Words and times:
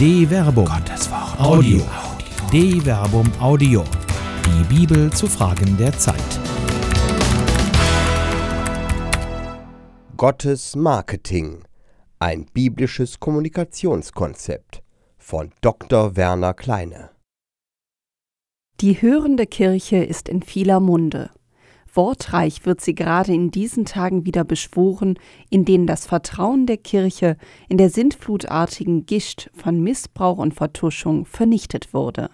De 0.00 0.26
Verbum. 0.26 0.64
Gottes 0.64 1.10
Wort. 1.10 1.38
Audio. 1.38 1.82
De 2.50 2.80
Verbum 2.80 3.30
Audio. 3.38 3.84
Die 4.46 4.64
Bibel 4.74 5.12
zu 5.12 5.26
Fragen 5.26 5.76
der 5.76 5.92
Zeit. 5.92 6.16
Gottes 10.16 10.74
Marketing. 10.74 11.64
Ein 12.18 12.46
biblisches 12.46 13.20
Kommunikationskonzept 13.20 14.82
von 15.18 15.50
Dr. 15.60 16.16
Werner 16.16 16.54
Kleine. 16.54 17.10
Die 18.80 19.02
hörende 19.02 19.44
Kirche 19.44 20.02
ist 20.02 20.30
in 20.30 20.42
vieler 20.42 20.80
Munde. 20.80 21.28
Wortreich 21.94 22.66
wird 22.66 22.80
sie 22.80 22.94
gerade 22.94 23.32
in 23.32 23.50
diesen 23.50 23.84
Tagen 23.84 24.24
wieder 24.24 24.44
beschworen, 24.44 25.18
in 25.48 25.64
denen 25.64 25.86
das 25.86 26.06
Vertrauen 26.06 26.66
der 26.66 26.76
Kirche 26.76 27.36
in 27.68 27.78
der 27.78 27.90
sintflutartigen 27.90 29.06
Gischt 29.06 29.50
von 29.54 29.80
Missbrauch 29.82 30.38
und 30.38 30.54
Vertuschung 30.54 31.26
vernichtet 31.26 31.92
wurde. 31.92 32.30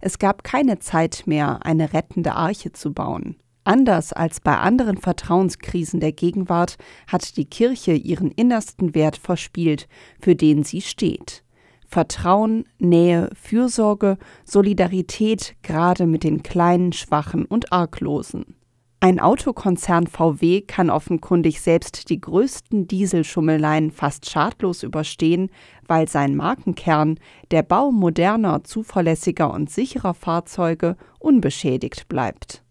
Es 0.00 0.18
gab 0.18 0.42
keine 0.42 0.78
Zeit 0.78 1.24
mehr, 1.26 1.64
eine 1.64 1.92
rettende 1.92 2.32
Arche 2.32 2.72
zu 2.72 2.92
bauen. 2.92 3.36
Anders 3.64 4.12
als 4.12 4.40
bei 4.40 4.56
anderen 4.56 4.96
Vertrauenskrisen 4.96 6.00
der 6.00 6.12
Gegenwart 6.12 6.76
hat 7.06 7.36
die 7.36 7.44
Kirche 7.44 7.92
ihren 7.92 8.32
innersten 8.32 8.94
Wert 8.94 9.16
verspielt, 9.16 9.86
für 10.20 10.34
den 10.34 10.64
sie 10.64 10.80
steht. 10.80 11.44
Vertrauen, 11.86 12.64
Nähe, 12.78 13.30
Fürsorge, 13.34 14.18
Solidarität 14.44 15.54
gerade 15.62 16.06
mit 16.06 16.24
den 16.24 16.42
Kleinen, 16.42 16.92
Schwachen 16.92 17.44
und 17.44 17.72
Arglosen. 17.72 18.56
Ein 19.04 19.18
Autokonzern 19.18 20.06
VW 20.06 20.60
kann 20.60 20.88
offenkundig 20.88 21.60
selbst 21.60 22.08
die 22.08 22.20
größten 22.20 22.86
Dieselschummeleien 22.86 23.90
fast 23.90 24.30
schadlos 24.30 24.84
überstehen, 24.84 25.50
weil 25.88 26.08
sein 26.08 26.36
Markenkern, 26.36 27.18
der 27.50 27.64
Bau 27.64 27.90
moderner, 27.90 28.62
zuverlässiger 28.62 29.52
und 29.52 29.68
sicherer 29.68 30.14
Fahrzeuge, 30.14 30.96
unbeschädigt 31.18 32.06
bleibt. 32.06 32.62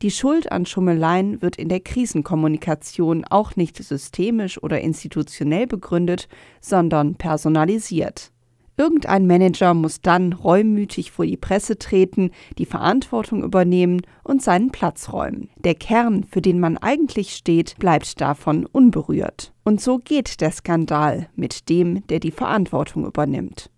Die 0.00 0.10
Schuld 0.10 0.50
an 0.50 0.64
Schummeleien 0.64 1.42
wird 1.42 1.56
in 1.56 1.68
der 1.68 1.80
Krisenkommunikation 1.80 3.26
auch 3.26 3.54
nicht 3.54 3.76
systemisch 3.76 4.62
oder 4.62 4.80
institutionell 4.80 5.66
begründet, 5.66 6.26
sondern 6.62 7.16
personalisiert. 7.16 8.32
Irgendein 8.80 9.26
Manager 9.26 9.74
muss 9.74 10.00
dann 10.00 10.32
reumütig 10.32 11.10
vor 11.10 11.26
die 11.26 11.36
Presse 11.36 11.76
treten, 11.76 12.30
die 12.56 12.64
Verantwortung 12.64 13.42
übernehmen 13.42 14.00
und 14.24 14.40
seinen 14.40 14.70
Platz 14.70 15.12
räumen. 15.12 15.50
Der 15.58 15.74
Kern, 15.74 16.24
für 16.24 16.40
den 16.40 16.58
man 16.58 16.78
eigentlich 16.78 17.36
steht, 17.36 17.76
bleibt 17.78 18.22
davon 18.22 18.64
unberührt. 18.64 19.52
Und 19.64 19.82
so 19.82 19.98
geht 19.98 20.40
der 20.40 20.50
Skandal 20.50 21.28
mit 21.36 21.68
dem, 21.68 22.06
der 22.06 22.20
die 22.20 22.30
Verantwortung 22.30 23.04
übernimmt. 23.04 23.70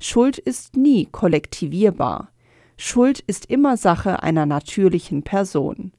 Schuld 0.00 0.36
ist 0.36 0.76
nie 0.76 1.06
kollektivierbar. 1.06 2.32
Schuld 2.76 3.20
ist 3.20 3.46
immer 3.46 3.76
Sache 3.76 4.24
einer 4.24 4.46
natürlichen 4.46 5.22
Person. 5.22 5.92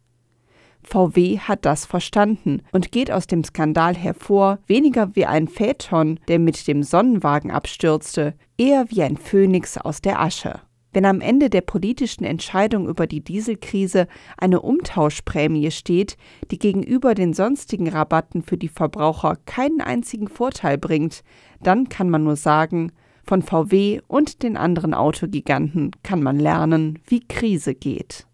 VW 0.84 1.40
hat 1.40 1.66
das 1.66 1.86
verstanden 1.86 2.62
und 2.72 2.92
geht 2.92 3.12
aus 3.12 3.28
dem 3.28 3.44
Skandal 3.44 3.96
hervor, 3.96 4.60
weniger 4.68 5.16
wie 5.16 5.26
ein 5.26 5.48
Phaeton, 5.48 6.20
der 6.28 6.40
mit 6.40 6.68
dem 6.68 6.84
Sonnenwagen 6.84 7.52
abstürzte, 7.52 8.34
eher 8.58 8.86
wie 8.90 9.04
ein 9.04 9.18
Phönix 9.18 9.78
aus 9.78 10.02
der 10.02 10.20
Asche. 10.20 10.60
Wenn 10.94 11.06
am 11.06 11.22
Ende 11.22 11.50
der 11.50 11.62
politischen 11.62 12.26
Entscheidung 12.26 12.88
über 12.88 13.08
die 13.08 13.24
Dieselkrise 13.24 14.08
eine 14.38 14.62
Umtauschprämie 14.62 15.72
steht, 15.72 16.18
die 16.52 16.60
gegenüber 16.60 17.16
den 17.16 17.34
sonstigen 17.34 17.88
Rabatten 17.88 18.42
für 18.42 18.58
die 18.58 18.68
Verbraucher 18.68 19.38
keinen 19.46 19.80
einzigen 19.80 20.28
Vorteil 20.28 20.78
bringt, 20.78 21.24
dann 21.62 21.88
kann 21.88 22.10
man 22.10 22.24
nur 22.24 22.36
sagen, 22.36 22.92
von 23.24 23.42
VW 23.42 24.02
und 24.08 24.44
den 24.44 24.58
anderen 24.58 24.94
Autogiganten 24.94 25.92
kann 26.04 26.22
man 26.22 26.38
lernen, 26.38 27.00
wie 27.08 27.22
Krise 27.22 27.74
geht 27.74 28.26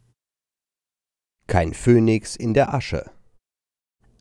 kein 1.47 1.73
Phönix 1.73 2.35
in 2.35 2.53
der 2.53 2.73
Asche. 2.73 3.09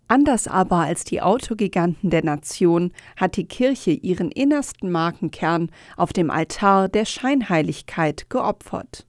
Anders 0.08 0.46
aber 0.46 0.76
als 0.76 1.02
die 1.02 1.20
Autogiganten 1.20 2.10
der 2.10 2.24
Nation 2.24 2.92
hat 3.16 3.36
die 3.36 3.46
Kirche 3.46 3.90
ihren 3.90 4.30
innersten 4.30 4.90
Markenkern 4.90 5.70
auf 5.96 6.12
dem 6.12 6.30
Altar 6.30 6.88
der 6.88 7.04
Scheinheiligkeit 7.04 8.30
geopfert. 8.30 9.06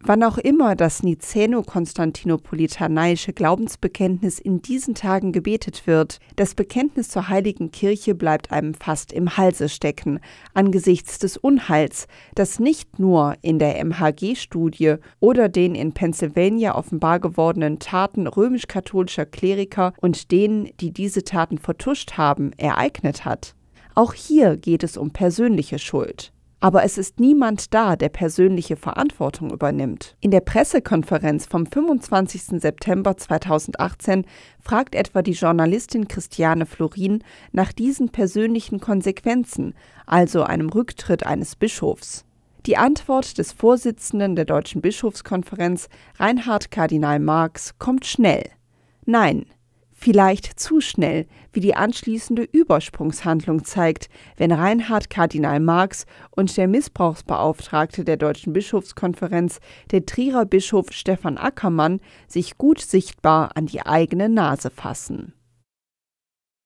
Wann 0.00 0.22
auch 0.22 0.38
immer 0.38 0.76
das 0.76 1.02
Nicäno-Konstantinopolitanaische 1.02 3.32
Glaubensbekenntnis 3.32 4.38
in 4.38 4.62
diesen 4.62 4.94
Tagen 4.94 5.32
gebetet 5.32 5.88
wird, 5.88 6.20
das 6.36 6.54
Bekenntnis 6.54 7.08
zur 7.08 7.28
heiligen 7.28 7.72
Kirche 7.72 8.14
bleibt 8.14 8.52
einem 8.52 8.74
fast 8.74 9.12
im 9.12 9.36
Halse 9.36 9.68
stecken, 9.68 10.20
angesichts 10.54 11.18
des 11.18 11.36
Unheils, 11.36 12.06
das 12.36 12.60
nicht 12.60 13.00
nur 13.00 13.34
in 13.42 13.58
der 13.58 13.84
MHG-Studie 13.84 14.98
oder 15.18 15.48
den 15.48 15.74
in 15.74 15.92
Pennsylvania 15.92 16.76
offenbar 16.76 17.18
gewordenen 17.18 17.80
Taten 17.80 18.28
römisch-katholischer 18.28 19.26
Kleriker 19.26 19.94
und 20.00 20.30
denen, 20.30 20.70
die 20.78 20.92
diese 20.92 21.24
Taten 21.24 21.58
vertuscht 21.58 22.12
haben, 22.12 22.52
ereignet 22.56 23.24
hat. 23.24 23.56
Auch 23.96 24.14
hier 24.14 24.56
geht 24.56 24.84
es 24.84 24.96
um 24.96 25.10
persönliche 25.10 25.80
Schuld. 25.80 26.32
Aber 26.60 26.82
es 26.82 26.98
ist 26.98 27.20
niemand 27.20 27.72
da, 27.72 27.94
der 27.94 28.08
persönliche 28.08 28.76
Verantwortung 28.76 29.52
übernimmt. 29.52 30.16
In 30.20 30.32
der 30.32 30.40
Pressekonferenz 30.40 31.46
vom 31.46 31.66
25. 31.66 32.60
September 32.60 33.16
2018 33.16 34.26
fragt 34.60 34.96
etwa 34.96 35.22
die 35.22 35.32
Journalistin 35.32 36.08
Christiane 36.08 36.66
Florin 36.66 37.22
nach 37.52 37.72
diesen 37.72 38.08
persönlichen 38.08 38.80
Konsequenzen, 38.80 39.74
also 40.04 40.42
einem 40.42 40.68
Rücktritt 40.68 41.24
eines 41.24 41.54
Bischofs. 41.54 42.24
Die 42.66 42.76
Antwort 42.76 43.38
des 43.38 43.52
Vorsitzenden 43.52 44.34
der 44.34 44.44
Deutschen 44.44 44.82
Bischofskonferenz, 44.82 45.88
Reinhard 46.16 46.72
Kardinal 46.72 47.20
Marx, 47.20 47.78
kommt 47.78 48.04
schnell. 48.04 48.50
Nein, 49.06 49.46
vielleicht 49.98 50.60
zu 50.60 50.80
schnell, 50.80 51.26
wie 51.52 51.60
die 51.60 51.74
anschließende 51.74 52.44
Übersprungshandlung 52.44 53.64
zeigt, 53.64 54.08
wenn 54.36 54.52
Reinhard 54.52 55.10
Kardinal 55.10 55.58
Marx 55.58 56.06
und 56.30 56.56
der 56.56 56.68
Missbrauchsbeauftragte 56.68 58.04
der 58.04 58.16
Deutschen 58.16 58.52
Bischofskonferenz, 58.52 59.58
der 59.90 60.06
Trierer 60.06 60.46
Bischof 60.46 60.92
Stefan 60.92 61.36
Ackermann, 61.36 62.00
sich 62.28 62.56
gut 62.58 62.80
sichtbar 62.80 63.56
an 63.56 63.66
die 63.66 63.84
eigene 63.84 64.28
Nase 64.28 64.70
fassen. 64.70 65.34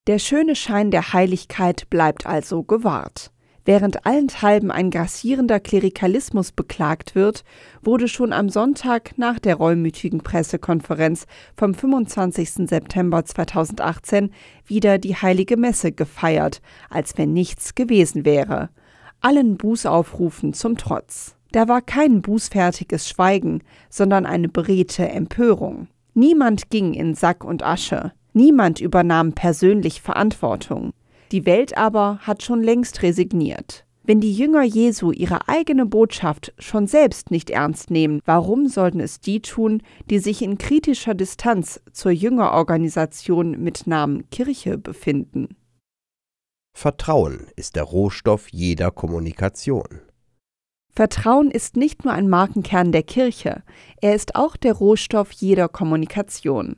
Der 0.06 0.19
schöne 0.19 0.54
Schein 0.54 0.91
der 0.91 1.14
Heiligkeit 1.14 1.88
bleibt 1.88 2.26
also 2.26 2.62
gewahrt. 2.62 3.32
Während 3.64 4.06
allenthalben 4.06 4.72
ein 4.72 4.90
grassierender 4.90 5.60
Klerikalismus 5.60 6.50
beklagt 6.50 7.14
wird, 7.14 7.44
wurde 7.80 8.08
schon 8.08 8.32
am 8.32 8.48
Sonntag 8.48 9.16
nach 9.18 9.38
der 9.38 9.54
reumütigen 9.54 10.20
Pressekonferenz 10.20 11.26
vom 11.56 11.72
25. 11.72 12.68
September 12.68 13.24
2018 13.24 14.32
wieder 14.66 14.98
die 14.98 15.14
heilige 15.14 15.56
Messe 15.56 15.92
gefeiert, 15.92 16.60
als 16.90 17.16
wenn 17.16 17.32
nichts 17.32 17.76
gewesen 17.76 18.24
wäre. 18.24 18.70
Allen 19.20 19.56
Bußaufrufen 19.56 20.54
zum 20.54 20.76
Trotz. 20.76 21.36
Da 21.52 21.68
war 21.68 21.82
kein 21.82 22.22
bußfertiges 22.22 23.08
Schweigen, 23.08 23.62
sondern 23.88 24.26
eine 24.26 24.48
beredte 24.48 25.08
Empörung. 25.08 25.86
Niemand 26.14 26.70
ging 26.70 26.94
in 26.94 27.14
Sack 27.14 27.44
und 27.44 27.62
Asche. 27.62 28.12
Niemand 28.32 28.80
übernahm 28.80 29.34
persönlich 29.34 30.02
Verantwortung. 30.02 30.92
Die 31.32 31.47
Welt 31.47 31.78
aber 31.78 32.19
hat 32.20 32.43
schon 32.43 32.62
längst 32.62 33.03
resigniert. 33.03 33.87
Wenn 34.04 34.20
die 34.20 34.34
Jünger 34.34 34.65
Jesu 34.65 35.12
ihre 35.12 35.48
eigene 35.48 35.87
Botschaft 35.87 36.53
schon 36.59 36.87
selbst 36.87 37.31
nicht 37.31 37.48
ernst 37.48 37.91
nehmen, 37.91 38.20
warum 38.26 38.69
sollten 38.69 39.00
es 39.00 39.20
die 39.20 39.41
tun, 39.41 39.82
die 40.10 40.19
sich 40.19 40.43
in 40.43 40.59
kritischer 40.59 41.15
Distanz 41.15 41.81
zur 41.93 42.10
Jüngerorganisation 42.10 43.62
mit 43.62 43.87
Namen 43.87 44.28
Kirche 44.28 44.76
befinden? 44.76 45.56
Vertrauen 46.76 47.46
ist 47.56 47.76
der 47.76 47.85
Rohstoff 47.85 48.49
jeder 48.49 48.90
Kommunikation. 48.90 50.00
Vertrauen 50.94 51.50
ist 51.50 51.76
nicht 51.76 52.05
nur 52.05 52.12
ein 52.12 52.28
Markenkern 52.28 52.93
der 52.93 53.05
Kirche, 53.05 53.62
er 54.02 54.14
ist 54.14 54.35
auch 54.35 54.56
der 54.58 54.75
Rohstoff 54.75 55.32
jeder 55.32 55.69
Kommunikation. 55.69 56.76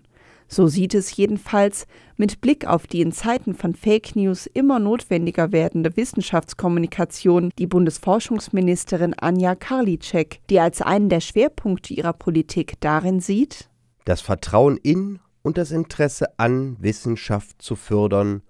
So 0.54 0.68
sieht 0.68 0.94
es 0.94 1.16
jedenfalls 1.16 1.88
mit 2.16 2.40
Blick 2.40 2.64
auf 2.64 2.86
die 2.86 3.00
in 3.00 3.10
Zeiten 3.10 3.56
von 3.56 3.74
Fake 3.74 4.14
News 4.14 4.46
immer 4.46 4.78
notwendiger 4.78 5.50
werdende 5.50 5.96
Wissenschaftskommunikation 5.96 7.50
die 7.58 7.66
Bundesforschungsministerin 7.66 9.14
Anja 9.14 9.56
Karliczek, 9.56 10.38
die 10.50 10.60
als 10.60 10.80
einen 10.80 11.08
der 11.08 11.18
Schwerpunkte 11.18 11.92
ihrer 11.92 12.12
Politik 12.12 12.74
darin 12.78 13.18
sieht, 13.18 13.68
das 14.04 14.20
Vertrauen 14.20 14.76
in 14.76 15.18
und 15.42 15.58
das 15.58 15.72
Interesse 15.72 16.38
an 16.38 16.76
Wissenschaft 16.78 17.60
zu 17.60 17.74
fördern 17.74 18.42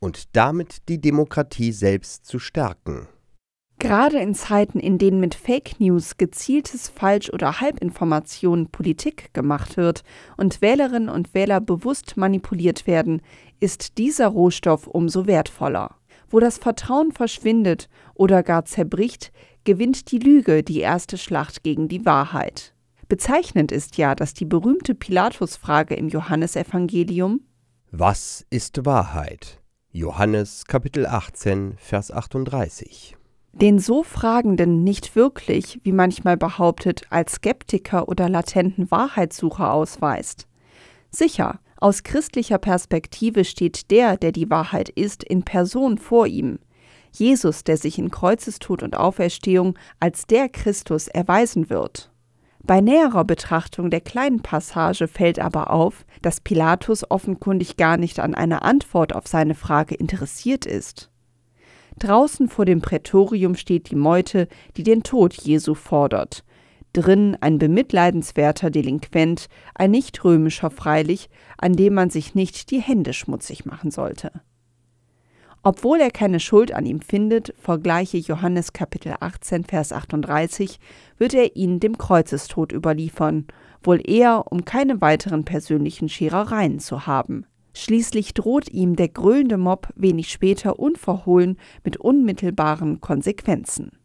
und 0.00 0.34
damit 0.34 0.88
die 0.88 1.00
Demokratie 1.00 1.70
selbst 1.70 2.26
zu 2.26 2.40
stärken. 2.40 3.06
Gerade 3.82 4.20
in 4.20 4.32
Zeiten, 4.32 4.78
in 4.78 4.96
denen 4.96 5.18
mit 5.18 5.34
Fake 5.34 5.80
News 5.80 6.16
gezieltes 6.16 6.88
Falsch- 6.88 7.32
oder 7.32 7.60
Halbinformation 7.60 8.68
Politik 8.68 9.34
gemacht 9.34 9.76
wird 9.76 10.04
und 10.36 10.62
Wählerinnen 10.62 11.08
und 11.08 11.34
Wähler 11.34 11.60
bewusst 11.60 12.16
manipuliert 12.16 12.86
werden, 12.86 13.22
ist 13.58 13.98
dieser 13.98 14.28
Rohstoff 14.28 14.86
umso 14.86 15.26
wertvoller. 15.26 15.96
Wo 16.30 16.38
das 16.38 16.58
Vertrauen 16.58 17.10
verschwindet 17.10 17.88
oder 18.14 18.44
gar 18.44 18.64
zerbricht, 18.66 19.32
gewinnt 19.64 20.12
die 20.12 20.20
Lüge 20.20 20.62
die 20.62 20.78
erste 20.78 21.18
Schlacht 21.18 21.64
gegen 21.64 21.88
die 21.88 22.06
Wahrheit. 22.06 22.74
Bezeichnend 23.08 23.72
ist 23.72 23.96
ja, 23.96 24.14
dass 24.14 24.32
die 24.32 24.44
berühmte 24.44 24.94
Pilatusfrage 24.94 25.96
im 25.96 26.08
Johannesevangelium 26.08 27.40
Was 27.90 28.46
ist 28.48 28.86
Wahrheit? 28.86 29.60
Johannes 29.90 30.66
Kapitel 30.66 31.04
18, 31.04 31.74
Vers 31.78 32.12
38 32.12 33.16
den 33.52 33.78
so 33.78 34.02
Fragenden 34.02 34.82
nicht 34.82 35.14
wirklich, 35.14 35.80
wie 35.82 35.92
manchmal 35.92 36.36
behauptet, 36.36 37.02
als 37.10 37.34
Skeptiker 37.34 38.08
oder 38.08 38.28
latenten 38.28 38.90
Wahrheitssucher 38.90 39.72
ausweist. 39.72 40.46
Sicher, 41.10 41.60
aus 41.76 42.02
christlicher 42.02 42.58
Perspektive 42.58 43.44
steht 43.44 43.90
der, 43.90 44.16
der 44.16 44.32
die 44.32 44.48
Wahrheit 44.50 44.88
ist, 44.88 45.22
in 45.22 45.42
Person 45.42 45.98
vor 45.98 46.26
ihm. 46.26 46.58
Jesus, 47.12 47.64
der 47.64 47.76
sich 47.76 47.98
in 47.98 48.10
Kreuzestod 48.10 48.82
und 48.82 48.96
Auferstehung 48.96 49.78
als 50.00 50.26
der 50.26 50.48
Christus 50.48 51.08
erweisen 51.08 51.68
wird. 51.68 52.10
Bei 52.64 52.80
näherer 52.80 53.24
Betrachtung 53.24 53.90
der 53.90 54.00
kleinen 54.00 54.40
Passage 54.40 55.08
fällt 55.08 55.40
aber 55.40 55.70
auf, 55.70 56.06
dass 56.22 56.40
Pilatus 56.40 57.10
offenkundig 57.10 57.76
gar 57.76 57.96
nicht 57.96 58.20
an 58.20 58.34
einer 58.34 58.62
Antwort 58.62 59.14
auf 59.14 59.26
seine 59.26 59.56
Frage 59.56 59.96
interessiert 59.96 60.64
ist. 60.64 61.11
Draußen 61.98 62.48
vor 62.48 62.64
dem 62.64 62.80
Prätorium 62.80 63.54
steht 63.54 63.90
die 63.90 63.96
Meute, 63.96 64.48
die 64.76 64.82
den 64.82 65.02
Tod 65.02 65.34
Jesu 65.34 65.74
fordert. 65.74 66.44
Drin 66.92 67.36
ein 67.40 67.58
bemitleidenswerter 67.58 68.70
Delinquent, 68.70 69.48
ein 69.74 69.90
nicht 69.90 70.24
römischer 70.24 70.70
freilich, 70.70 71.30
an 71.56 71.72
dem 71.72 71.94
man 71.94 72.10
sich 72.10 72.34
nicht 72.34 72.70
die 72.70 72.80
Hände 72.80 73.12
schmutzig 73.12 73.64
machen 73.64 73.90
sollte. 73.90 74.30
Obwohl 75.64 76.00
er 76.00 76.10
keine 76.10 76.40
Schuld 76.40 76.72
an 76.72 76.84
ihm 76.84 77.00
findet, 77.00 77.54
vergleiche 77.56 78.18
Johannes 78.18 78.72
Kapitel 78.72 79.14
18, 79.20 79.64
Vers 79.64 79.92
38, 79.92 80.80
wird 81.18 81.34
er 81.34 81.54
ihn 81.54 81.78
dem 81.78 81.96
Kreuzestod 81.98 82.72
überliefern, 82.72 83.46
wohl 83.82 84.00
eher, 84.04 84.50
um 84.50 84.64
keine 84.64 85.00
weiteren 85.00 85.44
persönlichen 85.44 86.08
Scherereien 86.08 86.80
zu 86.80 87.06
haben. 87.06 87.46
Schließlich 87.74 88.34
droht 88.34 88.68
ihm 88.68 88.96
der 88.96 89.08
gröhlende 89.08 89.56
Mob 89.56 89.88
wenig 89.94 90.30
später 90.30 90.78
unverhohlen 90.78 91.58
mit 91.84 91.96
unmittelbaren 91.96 93.00
Konsequenzen. 93.00 93.98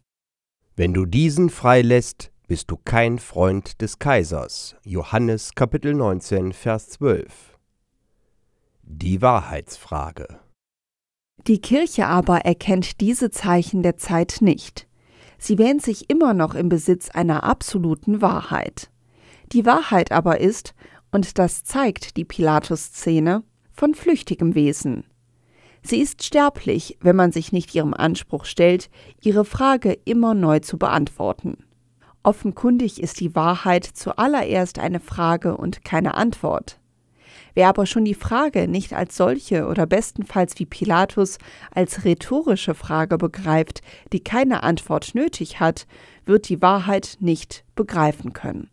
Wenn 0.75 0.93
du 0.93 1.05
diesen 1.05 1.49
freilässt, 1.49 2.31
bist 2.47 2.71
du 2.71 2.77
kein 2.77 3.19
Freund 3.19 3.81
des 3.81 3.99
Kaisers. 3.99 4.75
Johannes 4.85 5.53
Kapitel 5.53 5.93
19, 5.93 6.53
Vers 6.53 6.89
12. 6.89 7.57
Die 8.83 9.21
Wahrheitsfrage. 9.21 10.39
Die 11.45 11.59
Kirche 11.59 12.07
aber 12.07 12.39
erkennt 12.45 13.01
diese 13.01 13.31
Zeichen 13.31 13.83
der 13.83 13.97
Zeit 13.97 14.37
nicht. 14.39 14.87
Sie 15.37 15.57
wähnt 15.57 15.81
sich 15.81 16.09
immer 16.09 16.33
noch 16.33 16.55
im 16.55 16.69
Besitz 16.69 17.09
einer 17.09 17.43
absoluten 17.43 18.21
Wahrheit. 18.21 18.89
Die 19.51 19.65
Wahrheit 19.65 20.11
aber 20.11 20.39
ist, 20.39 20.73
und 21.11 21.37
das 21.37 21.63
zeigt 21.63 22.17
die 22.17 22.25
Pilatus-Szene, 22.25 23.43
von 23.77 23.94
flüchtigem 23.94 24.56
Wesen. 24.56 25.06
Sie 25.83 26.01
ist 26.01 26.24
sterblich, 26.24 26.97
wenn 27.00 27.15
man 27.15 27.31
sich 27.31 27.51
nicht 27.51 27.74
ihrem 27.75 27.94
Anspruch 27.94 28.45
stellt, 28.45 28.89
ihre 29.21 29.45
Frage 29.45 29.94
immer 30.03 30.33
neu 30.33 30.59
zu 30.59 30.77
beantworten. 30.77 31.63
Offenkundig 32.24 33.01
ist 33.01 33.19
die 33.19 33.35
Wahrheit 33.35 33.85
zuallererst 33.85 34.79
eine 34.79 35.00
Frage 35.00 35.56
und 35.56 35.85
keine 35.85 36.15
Antwort. 36.15 36.79
Wer 37.53 37.69
aber 37.69 37.85
schon 37.85 38.03
die 38.03 38.15
Frage 38.15 38.68
nicht 38.68 38.94
als 38.94 39.15
solche 39.15 39.68
oder 39.68 39.85
bestenfalls 39.85 40.59
wie 40.59 40.65
Pilatus 40.65 41.38
als 41.71 42.03
rhetorische 42.03 42.74
Frage 42.74 43.18
begreift, 43.18 43.81
die 44.12 44.24
keine 44.24 44.63
Antwort 44.63 45.13
nötig 45.13 45.59
hat, 45.59 45.88
wird 46.25 46.50
die 46.50 46.62
Wahrheit 46.62 47.18
nicht 47.19 47.63
begreifen 47.75 48.33
können. 48.33 48.69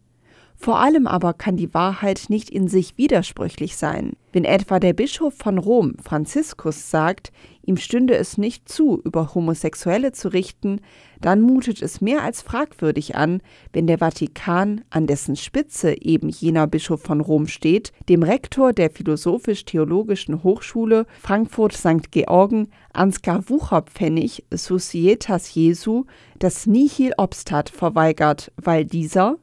Vor 0.57 0.81
allem 0.81 1.07
aber 1.07 1.35
kann 1.35 1.57
die 1.57 1.73
Wahrheit 1.75 2.25
nicht 2.29 2.51
in 2.51 2.69
sich 2.69 2.97
widersprüchlich 2.97 3.77
sein. 3.77 4.15
Wenn 4.35 4.45
etwa 4.45 4.81
der 4.81 4.95
Bischof 4.95 5.35
von 5.39 5.59
Rom, 5.59 5.95
Franziskus, 6.03 6.91
sagt, 6.91 7.31
ihm 7.63 7.77
stünde 7.77 8.17
es 8.17 8.37
nicht 8.37 8.69
zu, 8.69 9.01
über 9.05 9.33
Homosexuelle 9.33 10.11
zu 10.11 10.27
richten, 10.27 10.81
dann 11.21 11.41
mutet 11.41 11.81
es 11.81 12.01
mehr 12.01 12.25
als 12.25 12.43
fragwürdig 12.43 13.15
an, 13.15 13.43
wenn 13.73 13.87
der 13.87 13.99
Vatikan, 13.99 14.81
an 14.91 15.07
dessen 15.07 15.37
Spitze 15.37 16.03
eben 16.03 16.31
jener 16.31 16.67
Bischof 16.67 17.01
von 17.01 17.21
Rom 17.21 17.47
steht, 17.47 17.93
dem 18.09 18.25
Rektor 18.25 18.73
der 18.73 18.91
Philosophisch-Theologischen 18.91 20.43
Hochschule 20.43 21.07
Frankfurt 21.21 21.75
St. 21.75 22.11
Georgen, 22.11 22.71
Ansgar 22.93 23.49
Wucherpfennig, 23.49 24.47
Societas 24.51 25.55
Jesu, 25.55 26.07
das 26.41 26.67
Nihil 26.67 27.13
Obstat 27.19 27.71
verweigert, 27.71 28.51
weil 28.57 28.85
dieser, 28.85 29.37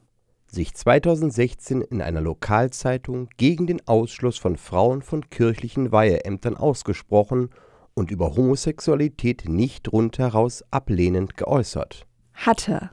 sich 0.52 0.74
2016 0.74 1.80
in 1.80 2.02
einer 2.02 2.20
Lokalzeitung 2.20 3.28
gegen 3.38 3.66
den 3.66 3.86
Ausschluss 3.88 4.38
von 4.38 4.56
Frauen 4.56 5.02
von 5.02 5.30
kirchlichen 5.30 5.92
Weiheämtern 5.92 6.56
ausgesprochen 6.56 7.50
und 7.94 8.10
über 8.10 8.36
Homosexualität 8.36 9.48
nicht 9.48 9.90
rundheraus 9.92 10.62
ablehnend 10.70 11.36
geäußert. 11.36 12.06
Hatte 12.34 12.90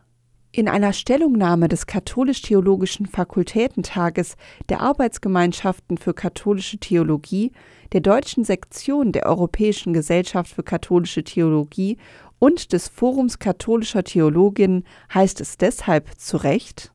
in 0.51 0.67
einer 0.67 0.94
Stellungnahme 0.94 1.67
des 1.67 1.85
Katholisch-Theologischen 1.85 3.06
Fakultätentages 3.06 4.35
der 4.67 4.81
Arbeitsgemeinschaften 4.81 5.97
für 5.97 6.13
katholische 6.13 6.79
Theologie, 6.79 7.51
der 7.91 8.01
deutschen 8.01 8.44
Sektion 8.44 9.11
der 9.11 9.25
Europäischen 9.27 9.94
Gesellschaft 9.94 10.51
für 10.51 10.63
katholische 10.63 11.23
Theologie 11.23 11.97
und 12.39 12.73
des 12.73 12.88
Forums 12.88 13.38
katholischer 13.38 14.03
Theologinnen 14.03 14.85
heißt 15.13 15.39
es 15.41 15.57
deshalb 15.57 16.09
zu 16.17 16.38
Recht 16.38 16.94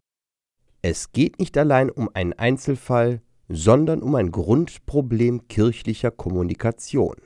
es 0.87 1.13
geht 1.13 1.39
nicht 1.39 1.57
allein 1.57 1.89
um 1.89 2.11
einen 2.13 2.35
Einzelfall, 2.35 3.23
sondern 3.49 4.03
um 4.03 4.17
ein 4.17 4.31
Grundproblem 4.31 5.49
kirchlicher 5.49 6.11
Kommunikation. 6.11 7.17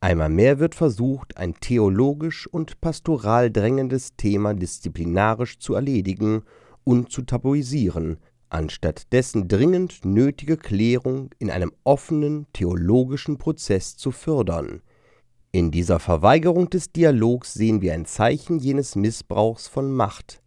Einmal 0.00 0.30
mehr 0.30 0.60
wird 0.60 0.74
versucht, 0.74 1.36
ein 1.36 1.52
theologisch 1.60 2.46
und 2.46 2.80
pastoral 2.80 3.50
drängendes 3.50 4.16
Thema 4.16 4.54
disziplinarisch 4.54 5.58
zu 5.58 5.74
erledigen 5.74 6.44
und 6.84 7.12
zu 7.12 7.20
tabuisieren, 7.20 8.16
anstatt 8.48 9.12
dessen 9.12 9.46
dringend 9.46 10.06
nötige 10.06 10.56
Klärung 10.56 11.28
in 11.38 11.50
einem 11.50 11.72
offenen 11.84 12.46
theologischen 12.54 13.36
Prozess 13.36 13.94
zu 13.94 14.10
fördern. 14.10 14.80
In 15.50 15.70
dieser 15.70 15.98
Verweigerung 15.98 16.70
des 16.70 16.92
Dialogs 16.92 17.52
sehen 17.52 17.82
wir 17.82 17.92
ein 17.92 18.06
Zeichen 18.06 18.58
jenes 18.58 18.96
Missbrauchs 18.96 19.68
von 19.68 19.92
Macht, 19.92 20.41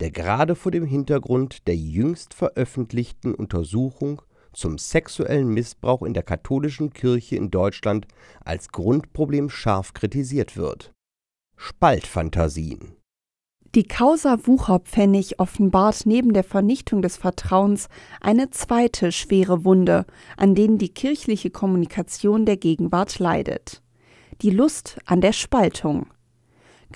der 0.00 0.10
gerade 0.10 0.54
vor 0.54 0.72
dem 0.72 0.84
Hintergrund 0.84 1.66
der 1.66 1.76
jüngst 1.76 2.34
veröffentlichten 2.34 3.34
Untersuchung 3.34 4.22
zum 4.52 4.78
sexuellen 4.78 5.48
Missbrauch 5.48 6.02
in 6.02 6.14
der 6.14 6.22
katholischen 6.22 6.92
Kirche 6.92 7.36
in 7.36 7.50
Deutschland 7.50 8.06
als 8.44 8.68
Grundproblem 8.68 9.50
scharf 9.50 9.92
kritisiert 9.92 10.56
wird. 10.56 10.92
Spaltfantasien 11.56 12.96
Die 13.74 13.84
Causa 13.84 14.38
Wucherpfennig 14.46 15.40
offenbart 15.40 16.06
neben 16.06 16.32
der 16.32 16.44
Vernichtung 16.44 17.02
des 17.02 17.16
Vertrauens 17.16 17.88
eine 18.20 18.50
zweite 18.50 19.12
schwere 19.12 19.64
Wunde, 19.64 20.06
an 20.36 20.54
denen 20.54 20.78
die 20.78 20.90
kirchliche 20.90 21.50
Kommunikation 21.50 22.46
der 22.46 22.56
Gegenwart 22.56 23.18
leidet. 23.18 23.82
Die 24.42 24.50
Lust 24.50 24.98
an 25.06 25.20
der 25.20 25.32
Spaltung. 25.32 26.06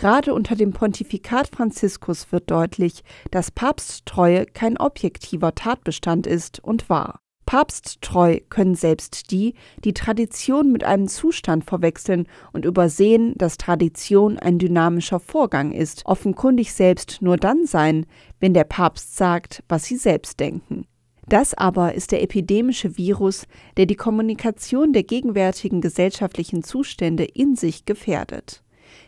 Gerade 0.01 0.33
unter 0.33 0.57
dem 0.57 0.73
Pontifikat 0.73 1.49
Franziskus 1.49 2.33
wird 2.33 2.51
deutlich, 2.51 3.05
dass 3.31 3.51
Papsttreue 3.51 4.47
kein 4.47 4.79
objektiver 4.79 5.55
Tatbestand 5.55 6.27
ist 6.27 6.59
und 6.65 6.89
war. 6.89 7.21
Papsttreu 7.45 8.39
können 8.49 8.75
selbst 8.75 9.31
die, 9.31 9.53
die 9.85 9.93
Tradition 9.93 10.73
mit 10.73 10.85
einem 10.85 11.07
Zustand 11.07 11.67
verwechseln 11.67 12.29
und 12.55 12.65
übersehen, 12.65 13.35
dass 13.37 13.59
Tradition 13.59 14.39
ein 14.39 14.59
dynamischer 14.59 15.21
Vorgang 15.21 15.71
ist, 15.71 16.07
offenkundig 16.07 16.73
selbst 16.73 17.21
nur 17.21 17.37
dann 17.37 17.67
sein, 17.67 18.07
wenn 18.39 18.55
der 18.55 18.65
Papst 18.65 19.19
sagt, 19.19 19.63
was 19.69 19.85
sie 19.85 19.97
selbst 19.97 20.41
denken. 20.41 20.87
Das 21.29 21.53
aber 21.53 21.93
ist 21.93 22.13
der 22.13 22.23
epidemische 22.23 22.97
Virus, 22.97 23.47
der 23.77 23.85
die 23.85 23.97
Kommunikation 23.97 24.95
der 24.95 25.03
gegenwärtigen 25.03 25.83
gesellschaftlichen 25.83 26.63
Zustände 26.63 27.25
in 27.25 27.55
sich 27.55 27.85
gefährdet 27.85 28.63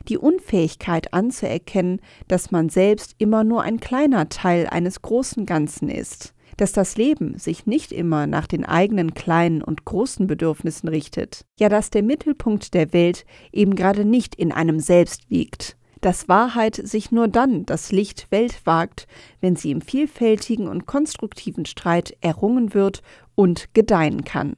die 0.09 0.18
Unfähigkeit 0.18 1.12
anzuerkennen, 1.14 2.00
dass 2.28 2.50
man 2.50 2.68
selbst 2.68 3.14
immer 3.18 3.44
nur 3.44 3.62
ein 3.62 3.80
kleiner 3.80 4.28
Teil 4.28 4.66
eines 4.66 5.02
großen 5.02 5.47
Ganzen 5.47 5.88
ist, 5.88 6.35
dass 6.56 6.73
das 6.73 6.97
Leben 6.97 7.38
sich 7.38 7.66
nicht 7.66 7.92
immer 7.92 8.26
nach 8.26 8.47
den 8.47 8.64
eigenen 8.64 9.14
kleinen 9.14 9.62
und 9.62 9.85
großen 9.85 10.26
Bedürfnissen 10.26 10.88
richtet, 10.88 11.44
ja 11.59 11.68
dass 11.68 11.90
der 11.90 12.02
Mittelpunkt 12.02 12.75
der 12.75 12.92
Welt 12.92 13.25
eben 13.52 13.75
gerade 13.75 14.04
nicht 14.04 14.35
in 14.35 14.52
einem 14.52 14.80
selbst 14.80 15.23
liegt, 15.28 15.76
dass 16.00 16.28
Wahrheit 16.28 16.75
sich 16.76 17.12
nur 17.12 17.28
dann 17.28 17.64
das 17.64 17.92
Licht 17.92 18.30
Welt 18.30 18.61
wagt, 18.64 19.06
wenn 19.40 19.56
sie 19.56 19.71
im 19.71 19.80
vielfältigen 19.80 20.68
und 20.68 20.87
konstruktiven 20.87 21.64
Streit 21.64 22.16
errungen 22.21 22.75
wird 22.75 23.02
und 23.35 23.73
gedeihen 23.73 24.25
kann. 24.25 24.54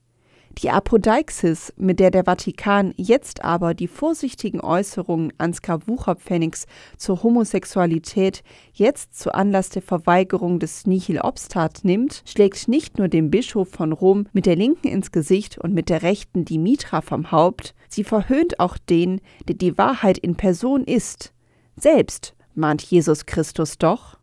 Die 0.59 0.71
Apodeixis, 0.71 1.73
mit 1.77 1.99
der 1.99 2.13
der 2.13 2.25
Vatikan 2.25 2.95
jetzt 2.97 3.43
aber 3.43 3.75
die 3.75 3.89
vorsichtigen 3.89 4.61
Äußerungen 4.61 5.33
Ansgar 5.37 5.89
Wucherpfennigs 5.89 6.67
zur 6.97 7.25
Homosexualität 7.25 8.45
jetzt 8.73 9.19
zu 9.19 9.35
Anlass 9.35 9.71
der 9.71 9.83
Verweigerung 9.83 10.61
des 10.61 10.87
Nihil 10.87 11.21
Obstat 11.21 11.81
nimmt, 11.83 12.23
schlägt 12.25 12.69
nicht 12.69 12.99
nur 12.99 13.09
dem 13.09 13.31
Bischof 13.31 13.69
von 13.69 13.93
Rom 13.93 14.27
mit 14.33 14.47
der 14.47 14.55
Linken 14.55 14.87
ins 14.87 15.11
Gesicht 15.11 15.59
und 15.59 15.75
mit 15.75 15.89
der 15.89 16.03
Rechten 16.03 16.45
die 16.45 16.59
Mitra 16.59 17.01
vom 17.01 17.33
Haupt, 17.33 17.75
sie 17.89 18.05
verhöhnt 18.05 18.61
auch 18.61 18.79
den, 18.79 19.21
der 19.49 19.57
die 19.57 19.77
Wahrheit 19.77 20.19
in 20.19 20.37
Person 20.37 20.85
ist. 20.85 21.33
Selbst 21.77 22.37
mahnt 22.55 22.83
Jesus 22.83 23.27
Christus 23.27 23.77
doch. 23.79 24.21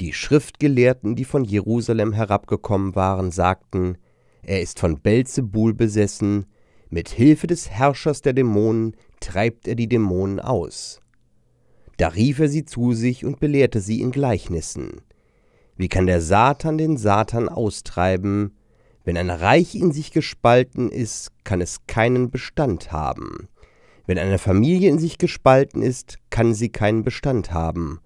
Die 0.00 0.12
Schriftgelehrten, 0.12 1.14
die 1.14 1.24
von 1.24 1.44
Jerusalem 1.44 2.12
herabgekommen 2.12 2.96
waren, 2.96 3.30
sagten, 3.30 3.96
er 4.42 4.60
ist 4.60 4.78
von 4.78 5.00
Belzebul 5.00 5.74
besessen, 5.74 6.46
mit 6.90 7.08
Hilfe 7.08 7.46
des 7.46 7.70
Herrschers 7.70 8.22
der 8.22 8.32
Dämonen 8.32 8.96
treibt 9.20 9.66
er 9.66 9.76
die 9.76 9.88
Dämonen 9.88 10.40
aus. 10.40 11.00
Da 11.96 12.08
rief 12.08 12.38
er 12.38 12.48
sie 12.48 12.64
zu 12.64 12.92
sich 12.92 13.24
und 13.24 13.40
belehrte 13.40 13.80
sie 13.80 14.00
in 14.00 14.10
Gleichnissen. 14.10 15.00
Wie 15.76 15.88
kann 15.88 16.06
der 16.06 16.20
Satan 16.20 16.76
den 16.78 16.96
Satan 16.96 17.48
austreiben? 17.48 18.54
Wenn 19.04 19.16
ein 19.16 19.30
Reich 19.30 19.74
in 19.74 19.92
sich 19.92 20.12
gespalten 20.12 20.90
ist, 20.90 21.30
kann 21.44 21.60
es 21.60 21.86
keinen 21.86 22.30
Bestand 22.30 22.92
haben. 22.92 23.48
Wenn 24.06 24.18
eine 24.18 24.38
Familie 24.38 24.90
in 24.90 24.98
sich 24.98 25.18
gespalten 25.18 25.82
ist, 25.82 26.18
kann 26.30 26.54
sie 26.54 26.68
keinen 26.68 27.04
Bestand 27.04 27.52
haben. 27.52 28.00